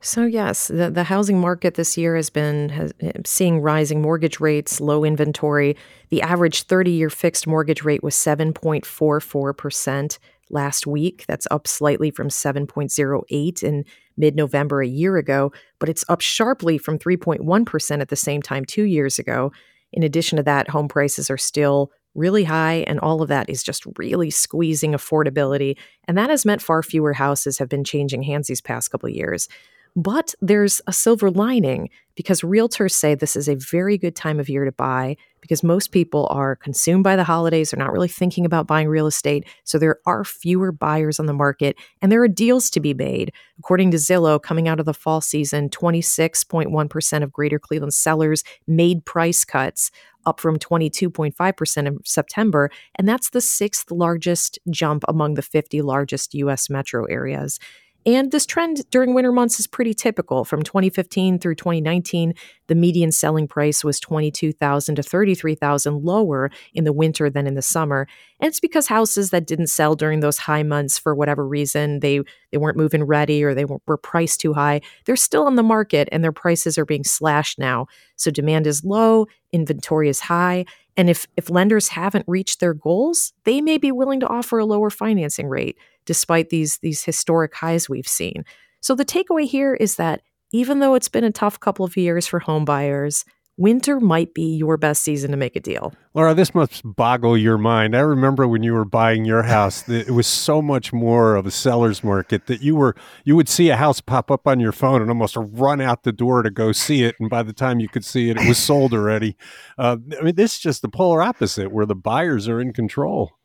So 0.00 0.24
yes, 0.24 0.66
the, 0.66 0.90
the 0.90 1.04
housing 1.04 1.40
market 1.40 1.74
this 1.74 1.96
year 1.96 2.16
has 2.16 2.30
been 2.30 2.70
has, 2.70 2.92
seeing 3.24 3.60
rising 3.60 4.02
mortgage 4.02 4.40
rates, 4.40 4.80
low 4.80 5.04
inventory. 5.04 5.76
The 6.10 6.22
average 6.22 6.66
30-year 6.66 7.10
fixed 7.10 7.46
mortgage 7.46 7.82
rate 7.82 8.02
was 8.02 8.16
7.44% 8.16 10.18
last 10.50 10.86
week. 10.86 11.24
That's 11.28 11.46
up 11.50 11.68
slightly 11.68 12.10
from 12.10 12.28
7.08 12.28 13.62
in 13.62 13.84
mid-November 14.18 14.82
a 14.82 14.86
year 14.86 15.16
ago, 15.16 15.52
but 15.78 15.88
it's 15.88 16.04
up 16.08 16.20
sharply 16.20 16.76
from 16.76 16.98
3.1% 16.98 18.00
at 18.00 18.08
the 18.08 18.16
same 18.16 18.42
time 18.42 18.64
2 18.64 18.82
years 18.82 19.18
ago. 19.18 19.52
In 19.92 20.02
addition 20.02 20.36
to 20.36 20.42
that, 20.42 20.68
home 20.68 20.88
prices 20.88 21.30
are 21.30 21.38
still 21.38 21.90
really 22.14 22.44
high, 22.44 22.84
and 22.86 22.98
all 23.00 23.22
of 23.22 23.28
that 23.28 23.48
is 23.48 23.62
just 23.62 23.84
really 23.96 24.30
squeezing 24.30 24.92
affordability. 24.92 25.76
And 26.06 26.18
that 26.18 26.30
has 26.30 26.44
meant 26.44 26.60
far 26.60 26.82
fewer 26.82 27.12
houses 27.12 27.58
have 27.58 27.68
been 27.68 27.84
changing 27.84 28.24
hands 28.24 28.48
these 28.48 28.60
past 28.60 28.90
couple 28.90 29.08
years. 29.08 29.48
But 29.96 30.34
there's 30.40 30.80
a 30.86 30.92
silver 30.92 31.30
lining 31.30 31.90
because 32.14 32.40
realtors 32.40 32.92
say 32.92 33.14
this 33.14 33.36
is 33.36 33.48
a 33.48 33.54
very 33.54 33.96
good 33.96 34.16
time 34.16 34.40
of 34.40 34.48
year 34.48 34.64
to 34.64 34.72
buy 34.72 35.16
because 35.40 35.62
most 35.62 35.92
people 35.92 36.26
are 36.30 36.56
consumed 36.56 37.04
by 37.04 37.14
the 37.14 37.22
holidays. 37.24 37.70
They're 37.70 37.78
not 37.78 37.92
really 37.92 38.08
thinking 38.08 38.44
about 38.44 38.66
buying 38.66 38.88
real 38.88 39.06
estate. 39.06 39.46
So 39.62 39.78
there 39.78 40.00
are 40.04 40.24
fewer 40.24 40.72
buyers 40.72 41.20
on 41.20 41.26
the 41.26 41.32
market 41.32 41.76
and 42.02 42.10
there 42.10 42.22
are 42.22 42.28
deals 42.28 42.70
to 42.70 42.80
be 42.80 42.92
made. 42.92 43.32
According 43.58 43.92
to 43.92 43.98
Zillow, 43.98 44.42
coming 44.42 44.66
out 44.66 44.80
of 44.80 44.86
the 44.86 44.94
fall 44.94 45.20
season, 45.20 45.68
26.1% 45.68 47.22
of 47.22 47.32
greater 47.32 47.58
Cleveland 47.58 47.94
sellers 47.94 48.42
made 48.66 49.04
price 49.04 49.44
cuts 49.44 49.92
up 50.26 50.40
from 50.40 50.58
22.5% 50.58 51.86
in 51.86 51.98
September. 52.04 52.70
And 52.96 53.08
that's 53.08 53.30
the 53.30 53.40
sixth 53.40 53.90
largest 53.90 54.58
jump 54.70 55.04
among 55.08 55.34
the 55.34 55.42
50 55.42 55.82
largest 55.82 56.34
U.S. 56.34 56.68
metro 56.68 57.04
areas. 57.04 57.58
And 58.06 58.30
this 58.30 58.46
trend 58.46 58.88
during 58.90 59.12
winter 59.12 59.32
months 59.32 59.60
is 59.60 59.66
pretty 59.66 59.92
typical. 59.92 60.44
From 60.44 60.62
2015 60.62 61.38
through 61.38 61.56
2019, 61.56 62.32
the 62.68 62.74
median 62.74 63.12
selling 63.12 63.48
price 63.48 63.84
was 63.84 64.00
22,000 64.00 64.94
to 64.94 65.02
33,000 65.02 66.04
lower 66.04 66.50
in 66.72 66.84
the 66.84 66.92
winter 66.92 67.28
than 67.28 67.46
in 67.46 67.54
the 67.54 67.62
summer. 67.62 68.06
And 68.40 68.48
it's 68.48 68.60
because 68.60 68.86
houses 68.86 69.30
that 69.30 69.46
didn't 69.46 69.66
sell 69.66 69.94
during 69.94 70.20
those 70.20 70.38
high 70.38 70.62
months 70.62 70.98
for 70.98 71.14
whatever 71.14 71.46
reason, 71.46 72.00
they 72.00 72.20
they 72.50 72.58
weren't 72.58 72.78
moving 72.78 73.04
ready 73.04 73.44
or 73.44 73.54
they 73.54 73.66
were 73.66 73.98
priced 73.98 74.40
too 74.40 74.54
high, 74.54 74.80
they're 75.04 75.16
still 75.16 75.44
on 75.44 75.56
the 75.56 75.62
market 75.62 76.08
and 76.10 76.24
their 76.24 76.32
prices 76.32 76.78
are 76.78 76.86
being 76.86 77.04
slashed 77.04 77.58
now. 77.58 77.86
So 78.16 78.30
demand 78.30 78.66
is 78.66 78.84
low, 78.84 79.26
inventory 79.52 80.08
is 80.08 80.20
high, 80.20 80.64
and 80.96 81.10
if 81.10 81.26
if 81.36 81.50
lenders 81.50 81.88
haven't 81.88 82.24
reached 82.26 82.60
their 82.60 82.74
goals, 82.74 83.32
they 83.44 83.60
may 83.60 83.76
be 83.78 83.92
willing 83.92 84.20
to 84.20 84.28
offer 84.28 84.58
a 84.58 84.64
lower 84.64 84.90
financing 84.90 85.46
rate 85.48 85.76
despite 86.08 86.48
these 86.48 86.78
these 86.78 87.04
historic 87.04 87.54
highs 87.54 87.86
we've 87.86 88.08
seen. 88.08 88.44
So 88.80 88.94
the 88.94 89.04
takeaway 89.04 89.46
here 89.46 89.74
is 89.74 89.96
that 89.96 90.22
even 90.52 90.78
though 90.78 90.94
it's 90.94 91.10
been 91.10 91.22
a 91.22 91.30
tough 91.30 91.60
couple 91.60 91.84
of 91.84 91.98
years 91.98 92.26
for 92.26 92.38
home 92.38 92.64
buyers, 92.64 93.26
winter 93.58 94.00
might 94.00 94.32
be 94.32 94.56
your 94.56 94.78
best 94.78 95.02
season 95.02 95.30
to 95.32 95.36
make 95.36 95.54
a 95.54 95.60
deal. 95.60 95.92
Laura, 96.14 96.32
this 96.32 96.54
must 96.54 96.80
boggle 96.82 97.36
your 97.36 97.58
mind. 97.58 97.94
I 97.94 98.00
remember 98.00 98.48
when 98.48 98.62
you 98.62 98.72
were 98.72 98.86
buying 98.86 99.26
your 99.26 99.42
house, 99.56 99.86
it 99.86 100.12
was 100.12 100.26
so 100.26 100.62
much 100.62 100.94
more 100.94 101.36
of 101.36 101.44
a 101.44 101.50
seller's 101.50 102.02
market 102.02 102.46
that 102.46 102.62
you 102.62 102.74
were 102.74 102.96
you 103.24 103.36
would 103.36 103.50
see 103.50 103.68
a 103.68 103.76
house 103.76 104.00
pop 104.00 104.30
up 104.30 104.46
on 104.46 104.60
your 104.60 104.72
phone 104.72 105.02
and 105.02 105.10
almost 105.10 105.36
run 105.36 105.82
out 105.82 106.04
the 106.04 106.12
door 106.12 106.42
to 106.42 106.50
go 106.50 106.72
see 106.72 107.02
it, 107.02 107.16
and 107.20 107.28
by 107.28 107.42
the 107.42 107.52
time 107.52 107.80
you 107.80 107.88
could 107.90 108.04
see 108.04 108.30
it, 108.30 108.38
it 108.38 108.48
was 108.48 108.56
sold 108.56 108.94
already. 108.94 109.36
Uh, 109.76 109.98
I 110.18 110.22
mean, 110.22 110.36
this 110.36 110.54
is 110.54 110.60
just 110.60 110.80
the 110.80 110.88
polar 110.88 111.20
opposite, 111.20 111.70
where 111.70 111.84
the 111.84 111.94
buyers 111.94 112.48
are 112.48 112.62
in 112.62 112.72
control. 112.72 113.37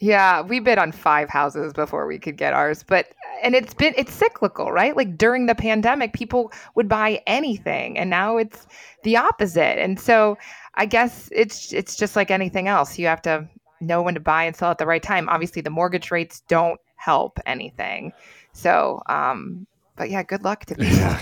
Yeah, 0.00 0.42
we 0.42 0.60
bid 0.60 0.78
on 0.78 0.92
five 0.92 1.28
houses 1.28 1.72
before 1.72 2.06
we 2.06 2.18
could 2.18 2.36
get 2.36 2.52
ours, 2.52 2.84
but 2.86 3.12
and 3.42 3.54
it's 3.54 3.74
been 3.74 3.94
it's 3.96 4.12
cyclical, 4.12 4.70
right? 4.70 4.96
Like 4.96 5.18
during 5.18 5.46
the 5.46 5.54
pandemic, 5.56 6.12
people 6.12 6.52
would 6.76 6.88
buy 6.88 7.20
anything, 7.26 7.98
and 7.98 8.08
now 8.08 8.36
it's 8.36 8.66
the 9.02 9.16
opposite. 9.16 9.80
And 9.80 9.98
so, 9.98 10.38
I 10.76 10.86
guess 10.86 11.28
it's 11.32 11.72
it's 11.72 11.96
just 11.96 12.14
like 12.14 12.30
anything 12.30 12.68
else. 12.68 12.96
You 12.98 13.06
have 13.06 13.22
to 13.22 13.48
know 13.80 14.02
when 14.02 14.14
to 14.14 14.20
buy 14.20 14.44
and 14.44 14.54
sell 14.54 14.70
at 14.70 14.78
the 14.78 14.86
right 14.86 15.02
time. 15.02 15.28
Obviously, 15.28 15.62
the 15.62 15.70
mortgage 15.70 16.12
rates 16.12 16.42
don't 16.48 16.80
help 16.96 17.40
anything. 17.44 18.12
So, 18.52 19.02
um, 19.08 19.66
but 19.96 20.10
yeah, 20.10 20.22
good 20.22 20.44
luck 20.44 20.64
to 20.66 20.76
people. 20.76 21.16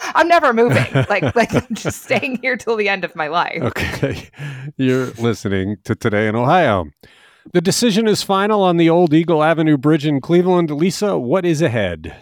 I'm 0.00 0.28
never 0.28 0.52
moving. 0.52 0.86
Like 1.08 1.36
like 1.36 1.54
I'm 1.54 1.74
just 1.74 2.02
staying 2.02 2.38
here 2.38 2.56
till 2.56 2.76
the 2.76 2.88
end 2.88 3.04
of 3.04 3.14
my 3.14 3.28
life. 3.28 3.62
Okay. 3.62 4.28
You're 4.76 5.06
listening 5.12 5.76
to 5.84 5.94
Today 5.94 6.28
in 6.28 6.34
Ohio. 6.34 6.86
The 7.52 7.60
decision 7.60 8.06
is 8.08 8.22
final 8.22 8.62
on 8.62 8.76
the 8.76 8.90
old 8.90 9.14
Eagle 9.14 9.42
Avenue 9.42 9.76
Bridge 9.76 10.06
in 10.06 10.20
Cleveland. 10.20 10.70
Lisa, 10.70 11.16
what 11.16 11.44
is 11.44 11.62
ahead? 11.62 12.16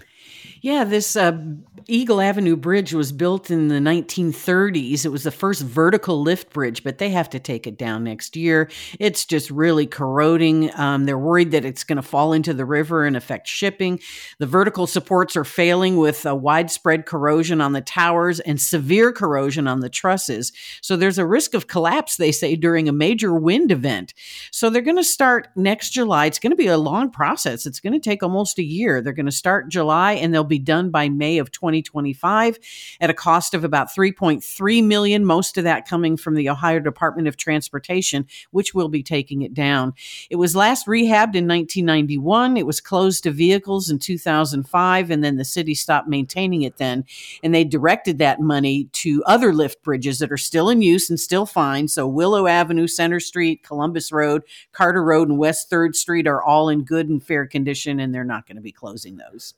Yeah, 0.61 0.85
this 0.85 1.17
uh, 1.17 1.37
Eagle 1.87 2.21
Avenue 2.21 2.57
Bridge 2.57 2.95
was 2.95 3.13
built 3.13 3.51
in 3.51 3.69
the 3.69 3.75
1930s. 3.75 5.05
It 5.05 5.11
was 5.11 5.25
the 5.25 5.31
first 5.31 5.63
vertical 5.63 6.23
lift 6.23 6.51
bridge, 6.51 6.83
but 6.83 6.99
they 6.99 7.11
have 7.11 7.29
to 7.31 7.39
take 7.39 7.67
it 7.67 7.77
down 7.77 8.05
next 8.05 8.37
year. 8.37 8.71
It's 8.99 9.27
just 9.27 9.51
really 9.51 9.87
corroding. 9.87 10.75
Um, 10.79 11.05
they're 11.05 11.19
worried 11.19 11.51
that 11.51 11.65
it's 11.65 11.85
going 11.85 11.97
to 11.97 12.03
fall 12.03 12.33
into 12.33 12.55
the 12.55 12.65
river 12.65 13.05
and 13.05 13.17
affect 13.17 13.49
shipping. 13.49 14.01
The 14.39 14.47
vertical 14.47 14.87
supports 14.87 15.37
are 15.37 15.45
failing 15.45 15.99
with 15.99 16.25
a 16.25 16.35
widespread 16.35 17.05
corrosion 17.05 17.61
on 17.61 17.73
the 17.73 17.83
towers 17.83 18.41
and 18.41 18.59
severe 18.61 19.13
corrosion 19.13 19.67
on 19.67 19.81
the 19.81 19.91
trusses. 19.91 20.53
So 20.81 20.97
there's 20.97 21.19
a 21.19 21.27
risk 21.27 21.53
of 21.53 21.67
collapse, 21.67 22.17
they 22.17 22.33
say, 22.33 22.57
during 22.57 22.89
a 22.89 22.93
major 22.93 23.35
wind 23.35 23.71
event. 23.71 24.15
So 24.51 24.71
they're 24.71 24.81
going 24.81 24.97
to 24.97 25.05
start 25.05 25.49
next 25.55 25.91
July. 25.91 26.27
It's 26.27 26.39
going 26.39 26.53
to 26.53 26.57
be 26.57 26.69
a 26.69 26.79
long 26.79 27.11
process. 27.11 27.67
It's 27.67 27.81
going 27.81 27.93
to 27.93 28.01
take 28.01 28.23
almost 28.23 28.59
a 28.59 28.65
year. 28.65 29.03
They're 29.03 29.13
going 29.13 29.27
to 29.27 29.33
start 29.33 29.69
July 29.69 30.13
and 30.13 30.33
they'll 30.33 30.45
be 30.45 30.59
done 30.59 30.91
by 30.91 31.11
May 31.11 31.39
of 31.39 31.51
20. 31.51 31.74
2025 31.83 32.59
at 33.01 33.11
a 33.11 33.15
cost 33.15 33.55
of 33.55 33.65
about 33.65 33.89
3.3 33.89 34.85
million, 34.85 35.25
most 35.25 35.57
of 35.59 35.65
that 35.65 35.89
coming 35.89 36.17
from 36.17 36.35
the 36.35 36.49
Ohio 36.49 36.81
Department 36.81 37.29
of 37.29 37.37
Transportation, 37.37 38.27
which 38.51 38.75
will 38.75 38.89
be 38.89 39.03
taking 39.03 39.43
it 39.43 39.55
down. 39.55 39.95
It 40.31 40.37
was 40.37 40.57
last 40.57 40.87
rehabbed 40.87 41.35
in 41.35 41.49
1991. 41.49 42.57
It 42.57 42.67
was 42.67 42.81
closed 42.81 43.25
to 43.25 43.31
vehicles 43.31 43.91
in 43.91 43.99
2005 43.99 45.11
and 45.11 45.25
then 45.25 45.37
the 45.37 45.45
city 45.45 45.75
stopped 45.75 46.09
maintaining 46.09 46.63
it 46.63 46.77
then 46.77 47.05
and 47.43 47.55
they 47.55 47.65
directed 47.65 48.19
that 48.19 48.41
money 48.41 48.89
to 48.93 49.23
other 49.25 49.53
lift 49.53 49.83
bridges 49.83 50.19
that 50.19 50.33
are 50.33 50.37
still 50.37 50.69
in 50.69 50.83
use 50.83 51.11
and 51.11 51.19
still 51.19 51.47
fine. 51.47 51.89
So 51.89 52.07
Willow 52.07 52.47
Avenue, 52.47 52.87
Center 52.87 53.21
Street, 53.21 53.63
Columbus 53.63 54.13
Road, 54.13 54.43
Carter 54.73 55.03
Road 55.03 55.29
and 55.29 55.39
West 55.39 55.71
3rd 55.71 55.95
Street 55.95 56.27
are 56.27 56.43
all 56.43 56.69
in 56.69 56.85
good 56.85 57.09
and 57.09 57.23
fair 57.23 57.47
condition 57.47 58.01
and 58.01 58.15
they're 58.15 58.25
not 58.25 58.47
going 58.47 58.57
to 58.57 58.63
be 58.63 58.73
closing 58.73 59.17
those. 59.17 59.55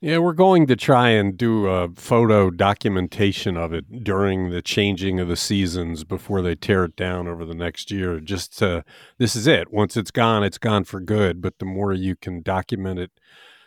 Yeah, 0.00 0.18
we're 0.18 0.34
going 0.34 0.66
to 0.66 0.76
try 0.76 1.08
and 1.10 1.34
do 1.34 1.66
a 1.66 1.88
photo 1.94 2.50
documentation 2.50 3.56
of 3.56 3.72
it 3.72 4.04
during 4.04 4.50
the 4.50 4.60
changing 4.60 5.18
of 5.18 5.28
the 5.28 5.36
seasons 5.36 6.04
before 6.04 6.42
they 6.42 6.54
tear 6.54 6.84
it 6.84 6.94
down 6.94 7.26
over 7.26 7.46
the 7.46 7.54
next 7.54 7.90
year. 7.90 8.20
Just 8.20 8.58
to, 8.58 8.84
this 9.16 9.34
is 9.34 9.46
it. 9.46 9.72
Once 9.72 9.96
it's 9.96 10.10
gone, 10.10 10.44
it's 10.44 10.58
gone 10.58 10.84
for 10.84 11.00
good. 11.00 11.40
But 11.40 11.58
the 11.58 11.64
more 11.64 11.94
you 11.94 12.16
can 12.16 12.42
document 12.42 13.00
it 13.00 13.12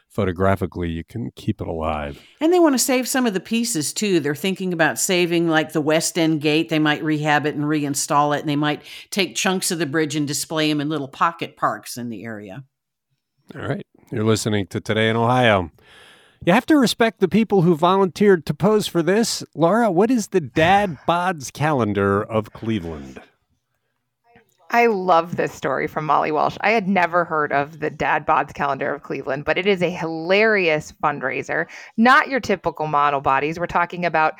photographically, 0.10 0.90
you 0.90 1.04
can 1.04 1.32
keep 1.36 1.60
it 1.60 1.68
alive. 1.68 2.22
And 2.40 2.54
they 2.54 2.60
want 2.60 2.76
to 2.76 2.80
save 2.80 3.08
some 3.08 3.26
of 3.26 3.34
the 3.34 3.40
pieces 3.40 3.92
too. 3.92 4.20
They're 4.20 4.36
thinking 4.36 4.74
about 4.74 5.00
saving 5.00 5.50
like 5.50 5.74
the 5.74 5.82
West 5.82 6.20
End 6.20 6.40
gate. 6.40 6.70
They 6.70 6.80
might 6.80 7.04
rehab 7.04 7.48
it 7.48 7.56
and 7.56 7.64
reinstall 7.64 8.38
it. 8.38 8.42
And 8.42 8.50
they 8.50 8.56
might 8.56 8.84
take 9.10 9.36
chunks 9.36 9.72
of 9.72 9.80
the 9.80 9.88
bridge 9.88 10.16
and 10.16 10.28
display 10.28 10.70
them 10.70 10.82
in 10.82 10.90
little 10.90 11.08
pocket 11.08 11.58
parks 11.58 11.98
in 11.98 12.10
the 12.10 12.24
area. 12.24 12.64
All 13.56 13.68
right. 13.68 13.86
You're 14.12 14.24
listening 14.24 14.68
to 14.68 14.80
Today 14.80 15.10
in 15.10 15.16
Ohio. 15.16 15.72
You 16.46 16.54
have 16.54 16.66
to 16.68 16.78
respect 16.78 17.20
the 17.20 17.28
people 17.28 17.62
who 17.64 17.76
volunteered 17.76 18.46
to 18.46 18.54
pose 18.54 18.88
for 18.88 19.04
this. 19.04 19.44
Laura, 19.56 19.92
what 19.92 20.10
is 20.10 20.30
the 20.30 20.42
Dad 20.42 20.98
Bods 21.08 21.52
calendar 21.52 22.24
of 22.24 22.54
Cleveland? 22.54 23.20
I 24.70 24.88
love 24.88 25.38
this 25.38 25.54
story 25.54 25.88
from 25.88 26.06
Molly 26.06 26.32
Walsh. 26.32 26.58
I 26.60 26.72
had 26.72 26.90
never 26.90 27.24
heard 27.24 27.54
of 27.54 27.80
the 27.80 27.90
Dad 27.90 28.26
Bods 28.26 28.54
calendar 28.54 28.94
of 28.94 29.02
Cleveland, 29.02 29.46
but 29.46 29.58
it 29.58 29.66
is 29.66 29.82
a 29.82 29.90
hilarious 29.90 30.94
fundraiser. 31.02 31.68
Not 31.96 32.28
your 32.28 32.42
typical 32.42 32.88
model 32.88 33.22
bodies. 33.22 33.60
We're 33.60 33.68
talking 33.68 34.04
about 34.06 34.34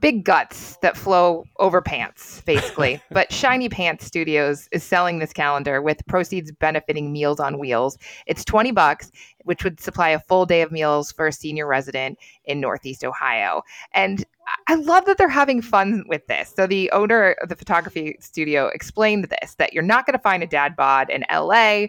big 0.00 0.24
guts 0.24 0.76
that 0.82 0.96
flow 0.96 1.44
over 1.58 1.80
pants, 1.80 2.42
basically. 2.46 3.00
but 3.10 3.32
Shiny 3.32 3.68
Pants 3.68 4.04
Studios 4.04 4.68
is 4.72 4.82
selling 4.82 5.18
this 5.18 5.32
calendar 5.32 5.82
with 5.82 6.06
proceeds 6.06 6.52
benefiting 6.52 7.12
Meals 7.12 7.40
on 7.40 7.58
Wheels. 7.58 7.98
It's 8.26 8.44
20 8.44 8.72
bucks, 8.72 9.10
which 9.44 9.64
would 9.64 9.80
supply 9.80 10.10
a 10.10 10.20
full 10.20 10.46
day 10.46 10.62
of 10.62 10.72
meals 10.72 11.12
for 11.12 11.26
a 11.26 11.32
senior 11.32 11.66
resident 11.66 12.18
in 12.44 12.60
Northeast 12.60 13.04
Ohio. 13.04 13.62
And 13.92 14.24
I 14.68 14.74
love 14.74 15.06
that 15.06 15.18
they're 15.18 15.28
having 15.28 15.62
fun 15.62 16.04
with 16.08 16.26
this. 16.26 16.52
So 16.54 16.66
the 16.66 16.90
owner 16.92 17.32
of 17.42 17.48
the 17.48 17.56
photography 17.56 18.16
studio 18.20 18.66
explained 18.68 19.28
this 19.40 19.54
that 19.54 19.72
you're 19.72 19.82
not 19.82 20.06
going 20.06 20.16
to 20.16 20.22
find 20.22 20.42
a 20.42 20.46
dad 20.46 20.76
bod 20.76 21.10
in 21.10 21.24
LA 21.32 21.86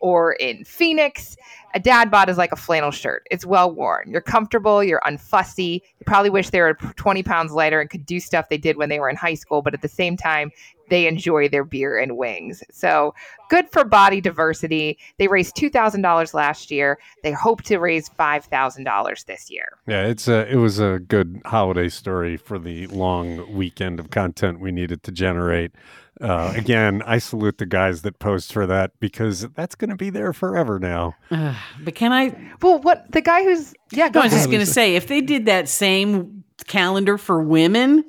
or 0.00 0.32
in 0.34 0.64
Phoenix. 0.64 1.36
A 1.72 1.78
dad 1.78 2.10
bod 2.10 2.28
is 2.28 2.36
like 2.36 2.50
a 2.50 2.56
flannel 2.56 2.90
shirt. 2.90 3.26
It's 3.30 3.46
well 3.46 3.72
worn. 3.72 4.10
You're 4.10 4.20
comfortable. 4.20 4.82
You're 4.82 5.02
unfussy. 5.06 5.74
You 5.74 6.04
probably 6.04 6.30
wish 6.30 6.50
they 6.50 6.60
were 6.60 6.74
20 6.74 7.22
pounds 7.22 7.52
lighter 7.52 7.80
and 7.80 7.88
could 7.88 8.04
do 8.04 8.18
stuff 8.18 8.48
they 8.48 8.58
did 8.58 8.76
when 8.76 8.88
they 8.88 8.98
were 8.98 9.08
in 9.08 9.14
high 9.14 9.34
school, 9.34 9.62
but 9.62 9.72
at 9.72 9.82
the 9.82 9.88
same 9.88 10.16
time, 10.16 10.50
they 10.88 11.06
enjoy 11.06 11.48
their 11.48 11.64
beer 11.64 11.96
and 11.96 12.16
wings. 12.16 12.64
So 12.72 13.14
good 13.48 13.70
for 13.70 13.84
body 13.84 14.20
diversity. 14.20 14.98
They 15.18 15.28
raised 15.28 15.54
$2,000 15.54 16.34
last 16.34 16.70
year. 16.72 16.98
They 17.22 17.30
hope 17.30 17.62
to 17.62 17.78
raise 17.78 18.10
$5,000 18.10 19.24
this 19.26 19.50
year. 19.50 19.68
Yeah, 19.86 20.06
it's 20.06 20.26
a, 20.26 20.50
it 20.50 20.56
was 20.56 20.80
a 20.80 20.98
good 20.98 21.40
holiday 21.44 21.88
story 21.88 22.36
for 22.36 22.58
the 22.58 22.88
long 22.88 23.54
weekend 23.54 24.00
of 24.00 24.10
content 24.10 24.58
we 24.58 24.72
needed 24.72 25.04
to 25.04 25.12
generate. 25.12 25.72
Uh, 26.20 26.52
again, 26.54 27.02
I 27.06 27.18
salute 27.18 27.58
the 27.58 27.66
guys 27.66 28.02
that 28.02 28.18
post 28.18 28.52
for 28.52 28.66
that 28.66 28.92
because 29.00 29.48
that's 29.54 29.74
going 29.74 29.88
to 29.88 29.96
be 29.96 30.10
there 30.10 30.34
forever 30.34 30.78
now. 30.78 31.14
Uh, 31.30 31.54
but 31.82 31.94
can 31.94 32.12
I? 32.12 32.36
Well, 32.60 32.78
what 32.80 33.10
the 33.10 33.22
guy 33.22 33.44
who's 33.44 33.72
yeah? 33.90 34.10
Go 34.10 34.20
no, 34.20 34.24
I 34.24 34.26
was 34.26 34.34
just 34.34 34.50
going 34.50 34.60
to 34.60 34.66
say 34.66 34.96
if 34.96 35.06
they 35.06 35.22
did 35.22 35.46
that 35.46 35.68
same 35.68 36.44
calendar 36.66 37.16
for 37.16 37.40
women, 37.40 38.04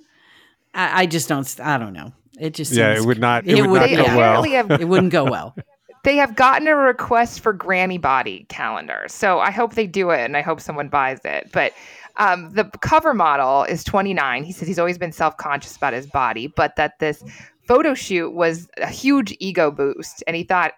I, 0.74 1.04
I, 1.04 1.06
just 1.06 1.30
don't. 1.30 1.60
I 1.62 1.78
don't 1.78 1.94
know. 1.94 2.12
It 2.38 2.54
just 2.54 2.74
yeah, 2.74 2.94
it 2.96 3.06
would 3.06 3.20
not. 3.20 3.48
It, 3.48 3.60
it 3.60 3.68
would, 3.68 3.82
not 3.82 3.90
go 3.90 4.18
well. 4.18 4.44
Have, 4.44 4.72
it 4.72 4.88
wouldn't 4.88 5.12
go 5.12 5.24
well. 5.24 5.56
They 6.04 6.16
have 6.16 6.36
gotten 6.36 6.68
a 6.68 6.76
request 6.76 7.42
for 7.42 7.54
granny 7.54 8.00
body 8.00 8.48
calendar, 8.50 9.06
so 9.08 9.40
I 9.40 9.52
hope 9.52 9.76
they 9.76 9.86
do 9.86 10.10
it, 10.10 10.22
and 10.22 10.36
I 10.36 10.42
hope 10.42 10.60
someone 10.60 10.90
buys 10.90 11.20
it. 11.24 11.52
But 11.54 11.74
um, 12.18 12.52
the 12.54 12.66
cover 12.82 13.14
model 13.14 13.64
is 13.66 13.84
29. 13.84 14.44
He 14.44 14.52
says 14.52 14.68
he's 14.68 14.80
always 14.80 14.98
been 14.98 15.12
self 15.12 15.38
conscious 15.38 15.76
about 15.76 15.94
his 15.94 16.08
body, 16.08 16.48
but 16.48 16.76
that 16.76 16.98
this 17.00 17.24
photo 17.68 17.94
shoot 17.94 18.32
was 18.32 18.70
a 18.78 18.88
huge 18.88 19.36
ego 19.40 19.72
boost. 19.72 20.24
And 20.28 20.36
he 20.36 20.44
thought, 20.44 20.74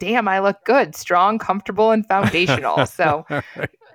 damn, 0.00 0.28
I 0.28 0.40
look 0.40 0.64
good, 0.64 0.94
strong, 0.94 1.38
comfortable, 1.38 1.90
and 1.90 2.06
foundational. 2.06 2.86
So 2.96 3.24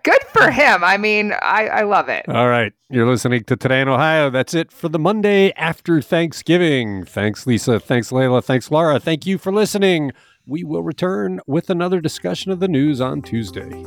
Good 0.04 0.24
for 0.30 0.50
him. 0.50 0.84
I 0.84 0.98
mean, 0.98 1.34
I, 1.42 1.68
I 1.68 1.82
love 1.84 2.10
it. 2.10 2.28
All 2.28 2.50
right. 2.50 2.74
You're 2.90 3.08
listening 3.08 3.44
to 3.46 3.56
Today 3.56 3.82
in 3.82 3.88
Ohio. 3.88 4.30
That's 4.30 4.54
it 4.54 4.72
for 4.72 4.90
the 4.90 4.98
Monday 4.98 5.52
after 5.54 6.02
Thanksgiving. 6.02 7.06
Thanks, 7.06 7.46
Lisa. 7.46 7.80
Thanks, 7.80 8.12
Leila. 8.12 8.42
Thanks, 8.42 8.72
Laura. 8.72 9.00
Thank 9.00 9.26
you 9.26 9.38
for 9.38 9.52
listening. 9.52 10.12
We 10.48 10.64
will 10.64 10.82
return 10.82 11.40
with 11.46 11.70
another 11.70 12.02
discussion 12.02 12.52
of 12.52 12.60
the 12.60 12.68
news 12.68 13.00
on 13.00 13.22
Tuesday. 13.22 13.86